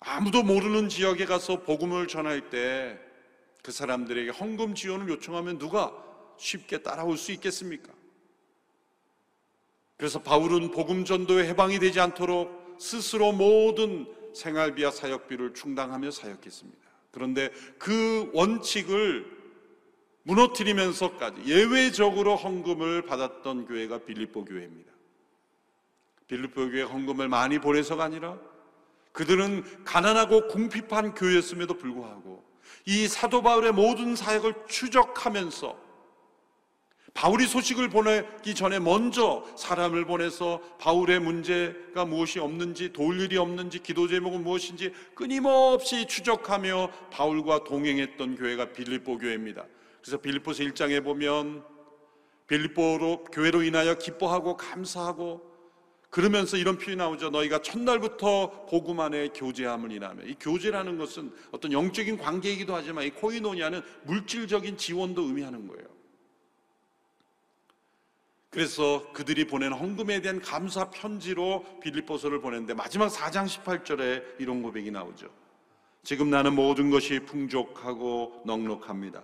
아무도 0.06 0.44
모르는 0.44 0.90
지역에 0.90 1.26
가서 1.26 1.62
복음을 1.62 2.08
전할 2.08 2.50
때 2.50 3.14
그 3.64 3.72
사람들에게 3.72 4.30
헌금 4.30 4.76
지원을 4.76 5.08
요청하면 5.08 5.58
누가 5.58 5.92
쉽게 6.38 6.84
따라올 6.84 7.18
수 7.18 7.32
있겠습니까? 7.32 7.92
그래서 9.96 10.22
바울은 10.22 10.72
복음 10.72 11.06
전도에 11.06 11.48
해방이 11.48 11.80
되지 11.80 12.02
않도록 12.02 12.76
스스로 12.78 13.32
모든 13.32 14.06
생활비와 14.36 14.92
사역비를 14.92 15.54
충당하며 15.54 16.12
사역했습니다. 16.12 16.84
그런데 17.12 17.52
그 17.80 18.30
원칙을 18.34 19.32
무너뜨리면서까지 20.24 21.46
예외적으로 21.46 22.36
헌금을 22.36 23.04
받았던 23.04 23.68
교회가 23.68 24.00
빌립보 24.00 24.44
교회입니다. 24.44 24.92
빌립보 26.28 26.70
교회 26.70 26.82
헌금을 26.82 27.30
많이 27.30 27.60
보내서가 27.60 28.04
아니라 28.04 28.38
그들은 29.14 29.64
가난하고 29.86 30.48
궁핍한 30.48 31.14
교회였음에도 31.14 31.76
불구하고 31.76 32.44
이 32.86 33.08
사도 33.08 33.42
바울의 33.42 33.72
모든 33.72 34.16
사역을 34.16 34.54
추적하면서 34.68 35.84
바울이 37.14 37.46
소식을 37.46 37.90
보내기 37.90 38.56
전에 38.56 38.80
먼저 38.80 39.46
사람을 39.56 40.06
보내서 40.06 40.62
바울의 40.80 41.20
문제가 41.20 42.06
무엇이 42.06 42.40
없는지 42.40 42.92
도울 42.92 43.22
일이 43.22 43.38
없는지 43.38 43.80
기도 43.80 44.08
제목은 44.08 44.44
무엇인지 44.44 44.92
끊임없이 45.14 46.08
추적하며 46.08 46.90
바울과 47.12 47.66
동행했던 47.66 48.36
교회가 48.36 48.74
빌립보 48.74 49.20
교회입니다. 49.20 49.66
그래서 50.02 50.18
빌립보서 50.18 50.64
1장에 50.64 51.04
보면 51.04 51.64
빌립보로 52.48 53.26
교회로 53.26 53.62
인하여 53.62 53.94
기뻐하고 53.96 54.58
감사하고 54.58 55.53
그러면서 56.14 56.58
이런 56.58 56.78
표현이 56.78 56.98
나오죠. 56.98 57.32
너희가 57.32 57.64
첫날부터 57.64 58.68
복음 58.68 59.00
안에 59.00 59.30
교제함을 59.30 59.92
인하며 59.92 60.26
이 60.26 60.36
교제라는 60.40 61.00
것은 61.00 61.34
어떤 61.52 61.72
영적인 61.72 62.20
관계이기도 62.20 62.76
하지만 62.76 63.06
이 63.06 63.10
코이노니아는 63.10 63.82
물질적인 64.04 64.78
지원도 64.78 65.24
의미하는 65.24 65.68
거예요. 65.68 65.88
그래서 68.52 69.12
그들이 69.14 69.48
보낸 69.48 69.74
헌금에 69.74 70.22
대한 70.22 70.40
감사 70.40 70.92
편지로 70.92 71.66
빌립보서를 71.82 72.42
보냈는데 72.42 72.76
마지막 72.76 73.12
4장 73.12 73.48
18절에 73.48 74.40
이런 74.40 74.62
고백이 74.62 74.92
나오죠. 74.92 75.28
지금 76.04 76.30
나는 76.30 76.54
모든 76.54 76.92
것이 76.92 77.22
풍족하고 77.22 78.44
넉넉합니다. 78.46 79.24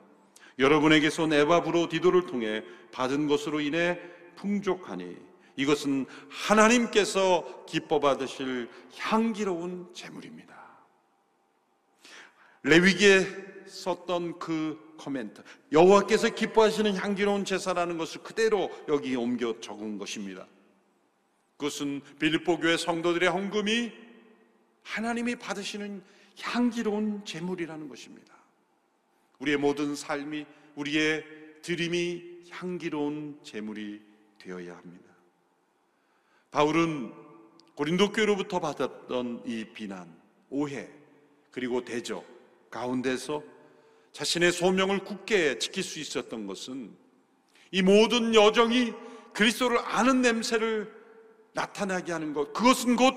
여러분에게서 0.58 1.28
네바브로 1.28 1.88
디도를 1.88 2.26
통해 2.26 2.64
받은 2.92 3.28
것으로 3.28 3.62
인해 3.62 4.00
풍족하니 4.38 5.29
이것은 5.60 6.06
하나님께서 6.30 7.66
기뻐 7.66 8.00
받으실 8.00 8.70
향기로운 8.96 9.90
제물입니다. 9.94 10.58
레위기에 12.64 13.28
썼던 13.68 14.40
그 14.40 14.96
코멘트 14.98 15.44
여호와께서 15.74 16.30
기뻐하시는 16.30 16.96
향기로운 16.96 17.44
제사라는 17.44 17.98
것을 17.98 18.24
그대로 18.24 18.72
여기 18.88 19.18
옮겨 19.18 19.60
적은 19.60 19.98
것입니다. 19.98 20.48
그것은 21.58 22.02
빌립보 22.20 22.60
교회 22.60 22.78
성도들의 22.78 23.28
헌금이 23.28 23.92
하나님이 24.84 25.36
받으시는 25.36 26.02
향기로운 26.42 27.26
제물이라는 27.26 27.90
것입니다. 27.90 28.34
우리의 29.40 29.58
모든 29.58 29.94
삶이 29.94 30.46
우리의 30.76 31.26
드림이 31.64 32.44
향기로운 32.50 33.40
제물이 33.44 34.02
되어야 34.38 34.78
합니다. 34.78 35.09
바울은 36.52 37.14
고린도 37.76 38.12
교로부터 38.12 38.60
받았던 38.60 39.44
이 39.46 39.66
비난, 39.74 40.14
오해, 40.50 40.90
그리고 41.52 41.84
대적 41.84 42.26
가운데서 42.70 43.44
자신의 44.12 44.52
소명을 44.52 45.00
굳게 45.00 45.60
지킬 45.60 45.84
수 45.84 46.00
있었던 46.00 46.48
것은 46.48 46.96
이 47.72 47.82
모든 47.82 48.34
여정이 48.34 48.94
그리스도를 49.34 49.78
아는 49.80 50.22
냄새를 50.22 50.92
나타나게 51.54 52.12
하는 52.12 52.34
것. 52.34 52.52
그것은 52.54 52.96
곧 52.96 53.14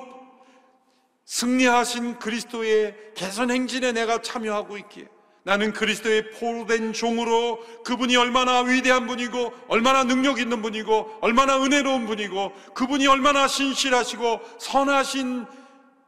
승리하신 1.24 2.18
그리스도의 2.18 3.12
개선 3.14 3.50
행진에 3.50 3.92
내가 3.92 4.20
참여하고 4.20 4.76
있기에 4.78 5.08
나는 5.44 5.72
그리스도의 5.72 6.30
포로된 6.30 6.92
종으로 6.92 7.58
그분이 7.84 8.16
얼마나 8.16 8.60
위대한 8.60 9.06
분이고 9.06 9.52
얼마나 9.68 10.04
능력 10.04 10.38
있는 10.38 10.62
분이고 10.62 11.18
얼마나 11.20 11.60
은혜로운 11.62 12.06
분이고 12.06 12.52
그분이 12.74 13.06
얼마나 13.08 13.48
신실하시고 13.48 14.40
선하신 14.58 15.46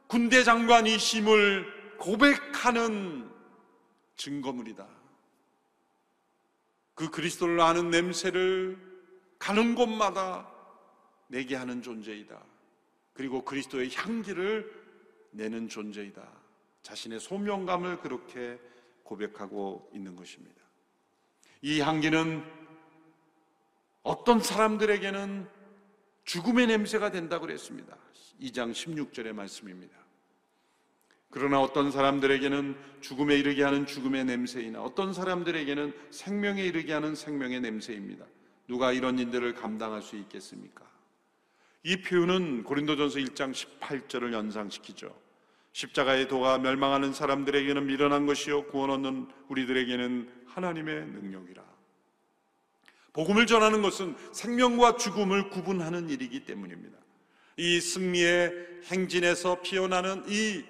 군대 0.07 0.43
장관이심을 0.43 1.97
고백하는 1.97 3.29
증거물이다. 4.15 4.87
그 6.93 7.09
그리스도를 7.09 7.59
아는 7.59 7.89
냄새를 7.89 8.77
가는 9.37 9.75
곳마다 9.75 10.49
내게 11.27 11.55
하는 11.55 11.81
존재이다. 11.81 12.41
그리고 13.13 13.43
그리스도의 13.43 13.93
향기를 13.93 14.71
내는 15.31 15.67
존재이다. 15.67 16.21
자신의 16.83 17.19
소명감을 17.19 17.99
그렇게 17.99 18.57
고백하고 19.05 19.89
있는 19.93 20.15
것입니다. 20.15 20.61
이 21.61 21.79
향기는 21.79 22.43
어떤 24.03 24.39
사람들에게는 24.41 25.47
죽음의 26.25 26.67
냄새가 26.67 27.11
된다고 27.11 27.45
그랬습니다. 27.45 27.97
2장 28.41 28.71
16절의 28.71 29.33
말씀입니다. 29.33 29.95
그러나 31.29 31.61
어떤 31.61 31.91
사람들에게는 31.91 32.77
죽음에 33.01 33.35
이르게 33.37 33.63
하는 33.63 33.85
죽음의 33.85 34.25
냄새이나 34.25 34.81
어떤 34.81 35.13
사람들에게는 35.13 35.93
생명에 36.11 36.63
이르게 36.63 36.93
하는 36.93 37.15
생명의 37.15 37.61
냄새입니다. 37.61 38.25
누가 38.67 38.91
이런 38.91 39.19
일들을 39.19 39.53
감당할 39.53 40.01
수 40.01 40.15
있겠습니까? 40.17 40.85
이 41.83 42.01
표현은 42.01 42.63
고린도전서 42.63 43.19
1장 43.19 43.53
18절을 43.53 44.33
연상시키죠. 44.33 45.24
십자가의 45.75 46.29
도가 46.29 46.57
멸망하는 46.59 47.11
사람들에게는 47.11 47.85
미련한 47.85 48.25
것이요 48.25 48.67
구원 48.67 48.91
얻는 48.91 49.27
우리들에게는 49.49 50.29
하나님의 50.47 51.05
능력이라. 51.07 51.61
복음을 53.11 53.45
전하는 53.45 53.81
것은 53.81 54.15
생명과 54.31 54.95
죽음을 54.95 55.49
구분하는 55.49 56.09
일이기 56.09 56.45
때문입니다. 56.45 56.97
이 57.57 57.81
승리의 57.81 58.53
행진에서 58.85 59.61
피어나는 59.63 60.23
이 60.29 60.63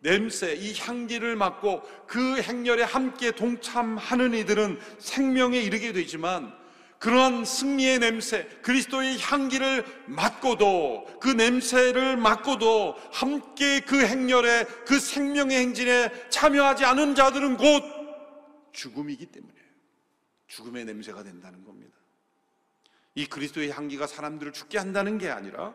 냄새, 0.00 0.54
이 0.54 0.74
향기를 0.78 1.34
맡고 1.34 1.82
그 2.06 2.40
행렬에 2.40 2.84
함께 2.84 3.32
동참하는 3.32 4.34
이들은 4.34 4.78
생명에 4.98 5.60
이르게 5.60 5.92
되지만 5.92 6.54
그러한 7.02 7.44
승리의 7.44 7.98
냄새, 7.98 8.44
그리스도의 8.62 9.18
향기를 9.18 9.84
맡고도 10.06 11.18
그 11.20 11.26
냄새를 11.30 12.16
맡고도 12.16 12.94
함께 13.10 13.80
그 13.80 14.06
행렬에 14.06 14.64
그 14.86 15.00
생명의 15.00 15.58
행진에 15.58 16.30
참여하지 16.30 16.84
않은 16.84 17.16
자들은 17.16 17.56
곧 17.56 17.82
죽음이기 18.72 19.26
때문에 19.26 19.52
죽음의 20.46 20.84
냄새가 20.84 21.24
된다는 21.24 21.64
겁니다. 21.64 21.92
이 23.16 23.26
그리스도의 23.26 23.72
향기가 23.72 24.06
사람들을 24.06 24.52
죽게 24.52 24.78
한다는 24.78 25.18
게 25.18 25.28
아니라 25.28 25.74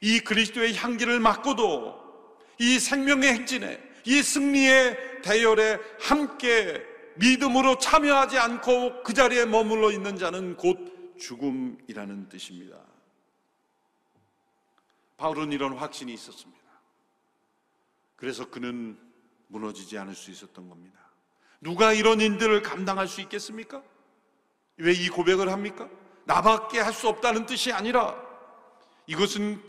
이 0.00 0.20
그리스도의 0.20 0.74
향기를 0.74 1.20
맡고도 1.20 2.38
이 2.60 2.78
생명의 2.78 3.30
행진에 3.34 3.78
이 4.06 4.22
승리의 4.22 5.20
대열에 5.20 5.78
함께 6.00 6.95
믿음으로 7.18 7.78
참여하지 7.78 8.38
않고 8.38 9.02
그 9.02 9.14
자리에 9.14 9.44
머물러 9.46 9.90
있는 9.90 10.16
자는 10.18 10.56
곧 10.56 11.16
죽음이라는 11.18 12.28
뜻입니다. 12.28 12.78
바울은 15.16 15.52
이런 15.52 15.72
확신이 15.74 16.12
있었습니다. 16.12 16.62
그래서 18.16 18.48
그는 18.50 18.98
무너지지 19.48 19.96
않을 19.98 20.14
수 20.14 20.30
있었던 20.30 20.68
겁니다. 20.68 20.98
누가 21.60 21.92
이런 21.92 22.20
인들을 22.20 22.62
감당할 22.62 23.08
수 23.08 23.20
있겠습니까? 23.22 23.82
왜 24.78 24.92
이 24.92 25.08
고백을 25.08 25.50
합니까? 25.50 25.88
나밖에 26.24 26.80
할 26.80 26.92
수 26.92 27.08
없다는 27.08 27.46
뜻이 27.46 27.72
아니라 27.72 28.14
이것은 29.06 29.62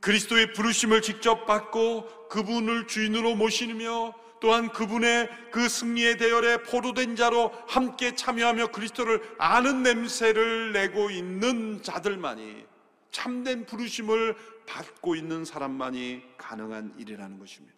그리스도의 0.00 0.52
부르심을 0.52 1.02
직접 1.02 1.46
받고 1.46 2.28
그분을 2.28 2.86
주인으로 2.86 3.34
모시며 3.34 4.14
또한 4.42 4.70
그분의 4.72 5.30
그 5.52 5.68
승리의 5.68 6.18
대열에 6.18 6.64
포로된 6.64 7.14
자로 7.14 7.52
함께 7.68 8.16
참여하며 8.16 8.72
그리스도를 8.72 9.22
아는 9.38 9.84
냄새를 9.84 10.72
내고 10.72 11.10
있는 11.10 11.80
자들만이 11.80 12.66
참된 13.12 13.64
부르심을 13.64 14.34
받고 14.66 15.14
있는 15.14 15.44
사람만이 15.44 16.22
가능한 16.38 16.94
일이라는 16.98 17.38
것입니다. 17.38 17.76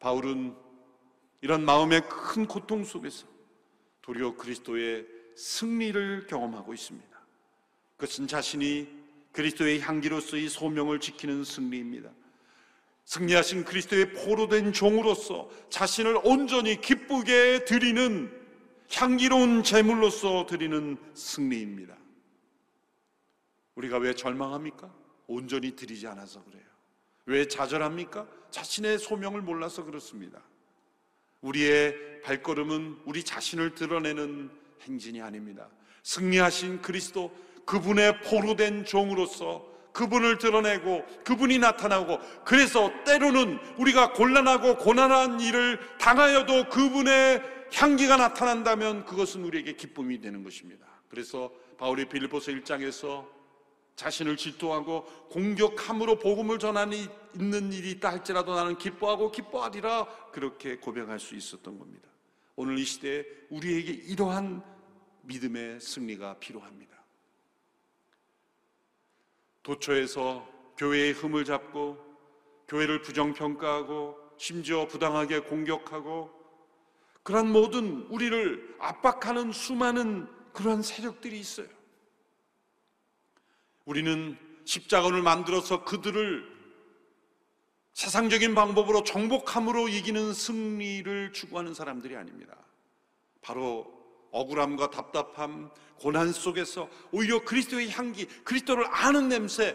바울은 0.00 0.56
이런 1.40 1.64
마음의 1.64 2.08
큰 2.08 2.48
고통 2.48 2.82
속에서 2.82 3.28
도리어 4.02 4.34
그리스도의 4.34 5.06
승리를 5.36 6.26
경험하고 6.26 6.74
있습니다. 6.74 7.16
그것은 7.96 8.26
자신이 8.26 8.88
그리스도의 9.30 9.80
향기로서 9.80 10.36
이 10.36 10.48
소명을 10.48 10.98
지키는 10.98 11.44
승리입니다. 11.44 12.10
승리하신 13.06 13.64
그리스도의 13.64 14.12
포로된 14.12 14.72
종으로서 14.72 15.48
자신을 15.70 16.20
온전히 16.24 16.80
기쁘게 16.80 17.64
드리는 17.64 18.30
향기로운 18.92 19.62
제물로서 19.62 20.46
드리는 20.46 20.96
승리입니다. 21.14 21.96
우리가 23.76 23.98
왜 23.98 24.14
절망합니까? 24.14 24.92
온전히 25.28 25.76
드리지 25.76 26.06
않아서 26.08 26.42
그래요. 26.44 26.64
왜 27.26 27.46
좌절합니까? 27.46 28.26
자신의 28.50 28.98
소명을 28.98 29.40
몰라서 29.40 29.84
그렇습니다. 29.84 30.42
우리의 31.42 32.22
발걸음은 32.22 33.02
우리 33.04 33.22
자신을 33.22 33.74
드러내는 33.74 34.50
행진이 34.82 35.20
아닙니다. 35.20 35.68
승리하신 36.02 36.82
그리스도 36.82 37.32
그분의 37.66 38.20
포로된 38.22 38.84
종으로서 38.84 39.75
그분을 39.96 40.36
드러내고 40.36 41.06
그분이 41.24 41.58
나타나고 41.58 42.18
그래서 42.44 42.92
때로는 43.04 43.58
우리가 43.78 44.12
곤란하고 44.12 44.76
고난한 44.76 45.40
일을 45.40 45.80
당하여도 45.98 46.68
그분의 46.68 47.42
향기가 47.72 48.18
나타난다면 48.18 49.06
그것은 49.06 49.42
우리에게 49.44 49.72
기쁨이 49.72 50.20
되는 50.20 50.44
것입니다. 50.44 50.86
그래서 51.08 51.50
바울이 51.78 52.10
빌립보서 52.10 52.52
1장에서 52.52 53.26
자신을 53.96 54.36
질투하고 54.36 55.04
공격함으로 55.30 56.18
복음을 56.18 56.58
전하니 56.58 57.08
있는 57.34 57.72
일이 57.72 57.92
있다 57.92 58.10
할지라도 58.10 58.54
나는 58.54 58.76
기뻐하고 58.76 59.32
기뻐하리라 59.32 60.06
그렇게 60.30 60.76
고백할 60.76 61.18
수 61.18 61.34
있었던 61.34 61.78
겁니다. 61.78 62.06
오늘 62.54 62.78
이 62.78 62.84
시대에 62.84 63.24
우리에게 63.48 63.92
이러한 63.92 64.62
믿음의 65.22 65.80
승리가 65.80 66.34
필요합니다. 66.38 66.95
도처에서 69.66 70.48
교회의 70.78 71.12
흠을 71.12 71.44
잡고 71.44 71.98
교회를 72.68 73.02
부정평가하고 73.02 74.16
심지어 74.38 74.86
부당하게 74.86 75.40
공격하고 75.40 76.30
그러한 77.24 77.50
모든 77.50 78.02
우리를 78.08 78.76
압박하는 78.78 79.50
수많은 79.50 80.28
그러한 80.52 80.82
세력들이 80.82 81.40
있어요. 81.40 81.66
우리는 83.84 84.38
십자가를 84.64 85.22
만들어서 85.22 85.84
그들을 85.84 86.46
세상적인 87.92 88.54
방법으로 88.54 89.02
정복함으로 89.02 89.88
이기는 89.88 90.32
승리를 90.32 91.32
추구하는 91.32 91.74
사람들이 91.74 92.14
아닙니다. 92.14 92.56
바로 93.42 93.95
억울함과 94.36 94.90
답답함, 94.90 95.70
고난 95.98 96.32
속에서 96.32 96.88
오히려 97.10 97.42
그리스도의 97.44 97.90
향기, 97.90 98.26
그리스도를 98.44 98.86
아는 98.90 99.28
냄새, 99.28 99.74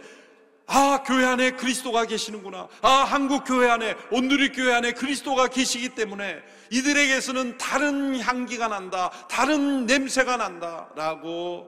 아, 0.67 1.03
교회 1.03 1.25
안에 1.25 1.51
그리스도가 1.51 2.05
계시는구나. 2.05 2.69
아, 2.81 2.89
한국 2.89 3.43
교회 3.45 3.69
안에, 3.69 3.95
온누리 4.11 4.51
교회 4.51 4.73
안에 4.73 4.93
그리스도가 4.93 5.47
계시기 5.47 5.95
때문에 5.95 6.41
이들에게서는 6.69 7.57
다른 7.57 8.19
향기가 8.19 8.67
난다, 8.67 9.09
다른 9.27 9.85
냄새가 9.85 10.37
난다, 10.37 10.89
라고 10.95 11.67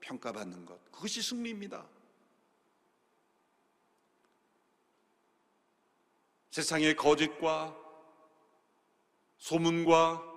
평가받는 0.00 0.66
것. 0.66 0.78
그것이 0.92 1.22
승리입니다. 1.22 1.84
세상의 6.50 6.94
거짓과 6.94 7.74
소문과 9.38 10.27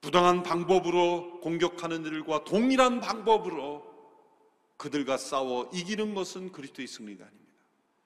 부당한 0.00 0.42
방법으로 0.42 1.40
공격하는 1.40 2.04
일과 2.06 2.44
동일한 2.44 3.00
방법으로 3.00 3.84
그들과 4.76 5.18
싸워 5.18 5.68
이기는 5.74 6.14
것은 6.14 6.52
그리스도의 6.52 6.88
승리가 6.88 7.24
아닙니다. 7.24 7.50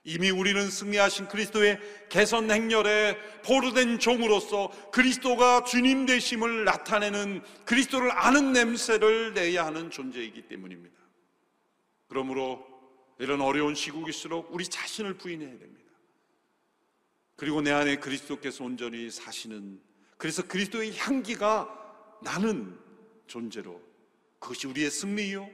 이미 0.07 0.31
우리는 0.31 0.69
승리하신 0.69 1.29
그리스도의 1.29 1.81
개선 2.11 2.51
행렬에 2.51 3.17
포로된 3.43 3.99
종으로서 3.99 4.71
그리스도가 4.91 5.65
주님 5.65 6.05
되심을 6.05 6.65
나타내는 6.65 7.43
그리스도를 7.65 8.11
아는 8.13 8.53
냄새를 8.53 9.33
내야 9.33 9.65
하는 9.65 9.91
존재이기 9.91 10.43
때문입니다. 10.43 10.95
그러므로 12.09 12.67
이런 13.19 13.41
어려운 13.41 13.75
시국일수록 13.75 14.49
우리 14.53 14.65
자신을 14.65 15.15
부인해야 15.15 15.59
됩니다. 15.59 15.93
그리고 17.37 17.63
내 17.63 17.71
안에 17.71 17.97
그리스도께서 17.97 18.65
온전히 18.65 19.11
사시는 19.11 19.81
그래서 20.19 20.47
그리스도의 20.47 20.97
향기가 20.99 21.84
나는 22.25 22.77
존재로 23.27 23.81
그것이 24.39 24.67
우리의 24.67 24.91
승리요, 24.91 25.49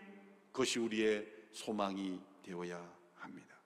그것이 0.52 0.78
우리의 0.78 1.26
소망이 1.52 2.18
되어야 2.42 2.76
합니다. 3.14 3.56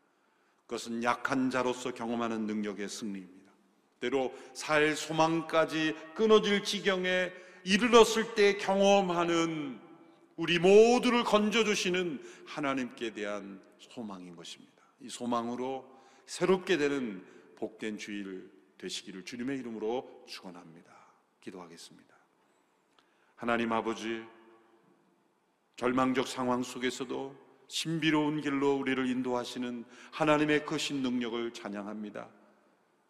그것은 0.66 1.04
약한 1.04 1.50
자로서 1.50 1.92
경험하는 1.92 2.46
능력의 2.46 2.88
승리입니다. 2.88 3.52
때로 4.00 4.34
살 4.52 4.96
소망까지 4.96 5.94
끊어질 6.14 6.62
지경에 6.64 7.32
이르렀을 7.64 8.34
때 8.34 8.56
경험하는 8.58 9.80
우리 10.36 10.58
모두를 10.58 11.24
건져주시는 11.24 12.22
하나님께 12.46 13.12
대한 13.12 13.62
소망인 13.78 14.34
것입니다. 14.36 14.82
이 15.00 15.08
소망으로 15.08 15.88
새롭게 16.26 16.76
되는 16.76 17.24
복된 17.56 17.98
주일 17.98 18.50
되시기를 18.78 19.24
주님의 19.24 19.58
이름으로 19.60 20.24
축원합니다. 20.26 20.92
기도하겠습니다. 21.40 22.13
하나님 23.36 23.72
아버지, 23.72 24.22
절망적 25.76 26.28
상황 26.28 26.62
속에서도 26.62 27.34
신비로운 27.66 28.40
길로 28.40 28.76
우리를 28.76 29.08
인도하시는 29.10 29.84
하나님의 30.12 30.64
크신 30.64 31.02
능력을 31.02 31.52
찬양합니다. 31.52 32.28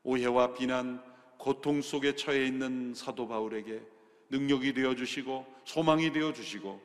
오해와 0.02 0.54
비난, 0.54 1.02
고통 1.38 1.82
속에 1.82 2.16
처해 2.16 2.46
있는 2.46 2.94
사도 2.94 3.28
바울에게 3.28 3.82
능력이 4.30 4.72
되어 4.72 4.94
주시고 4.94 5.46
소망이 5.64 6.10
되어 6.10 6.32
주시고 6.32 6.80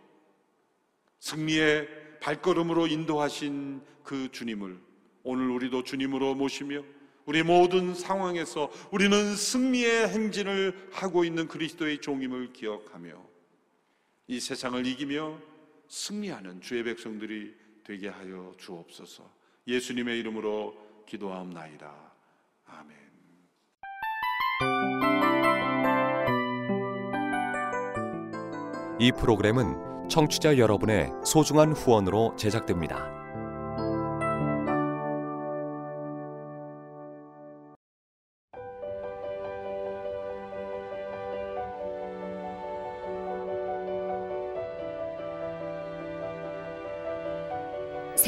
승리의 1.19 2.19
발걸음으로 2.19 2.87
인도하신 2.87 3.81
그 4.03 4.29
주님을 4.31 4.79
오늘 5.23 5.49
우리도 5.49 5.83
주님으로 5.83 6.35
모시며 6.35 6.83
우리 7.25 7.43
모든 7.43 7.93
상황에서 7.93 8.71
우리는 8.91 9.35
승리의 9.35 10.09
행진을 10.09 10.89
하고 10.91 11.23
있는 11.23 11.47
그리스도의 11.47 12.01
종임을 12.01 12.53
기억하며 12.53 13.28
이 14.29 14.39
세상을 14.39 14.85
이기며 14.85 15.39
승리하는 15.87 16.61
주의 16.61 16.83
백성들이 16.83 17.51
되게 17.83 18.09
하여 18.09 18.53
주옵소서. 18.59 19.27
예수님의 19.65 20.19
이름으로 20.19 20.77
기도하옵나이다. 21.07 21.91
아멘. 22.67 22.95
이 28.99 29.11
프로그램은 29.13 30.07
청취자 30.09 30.59
여러분의 30.59 31.09
소중한 31.25 31.73
후원으로 31.73 32.35
제작됩니다. 32.37 33.18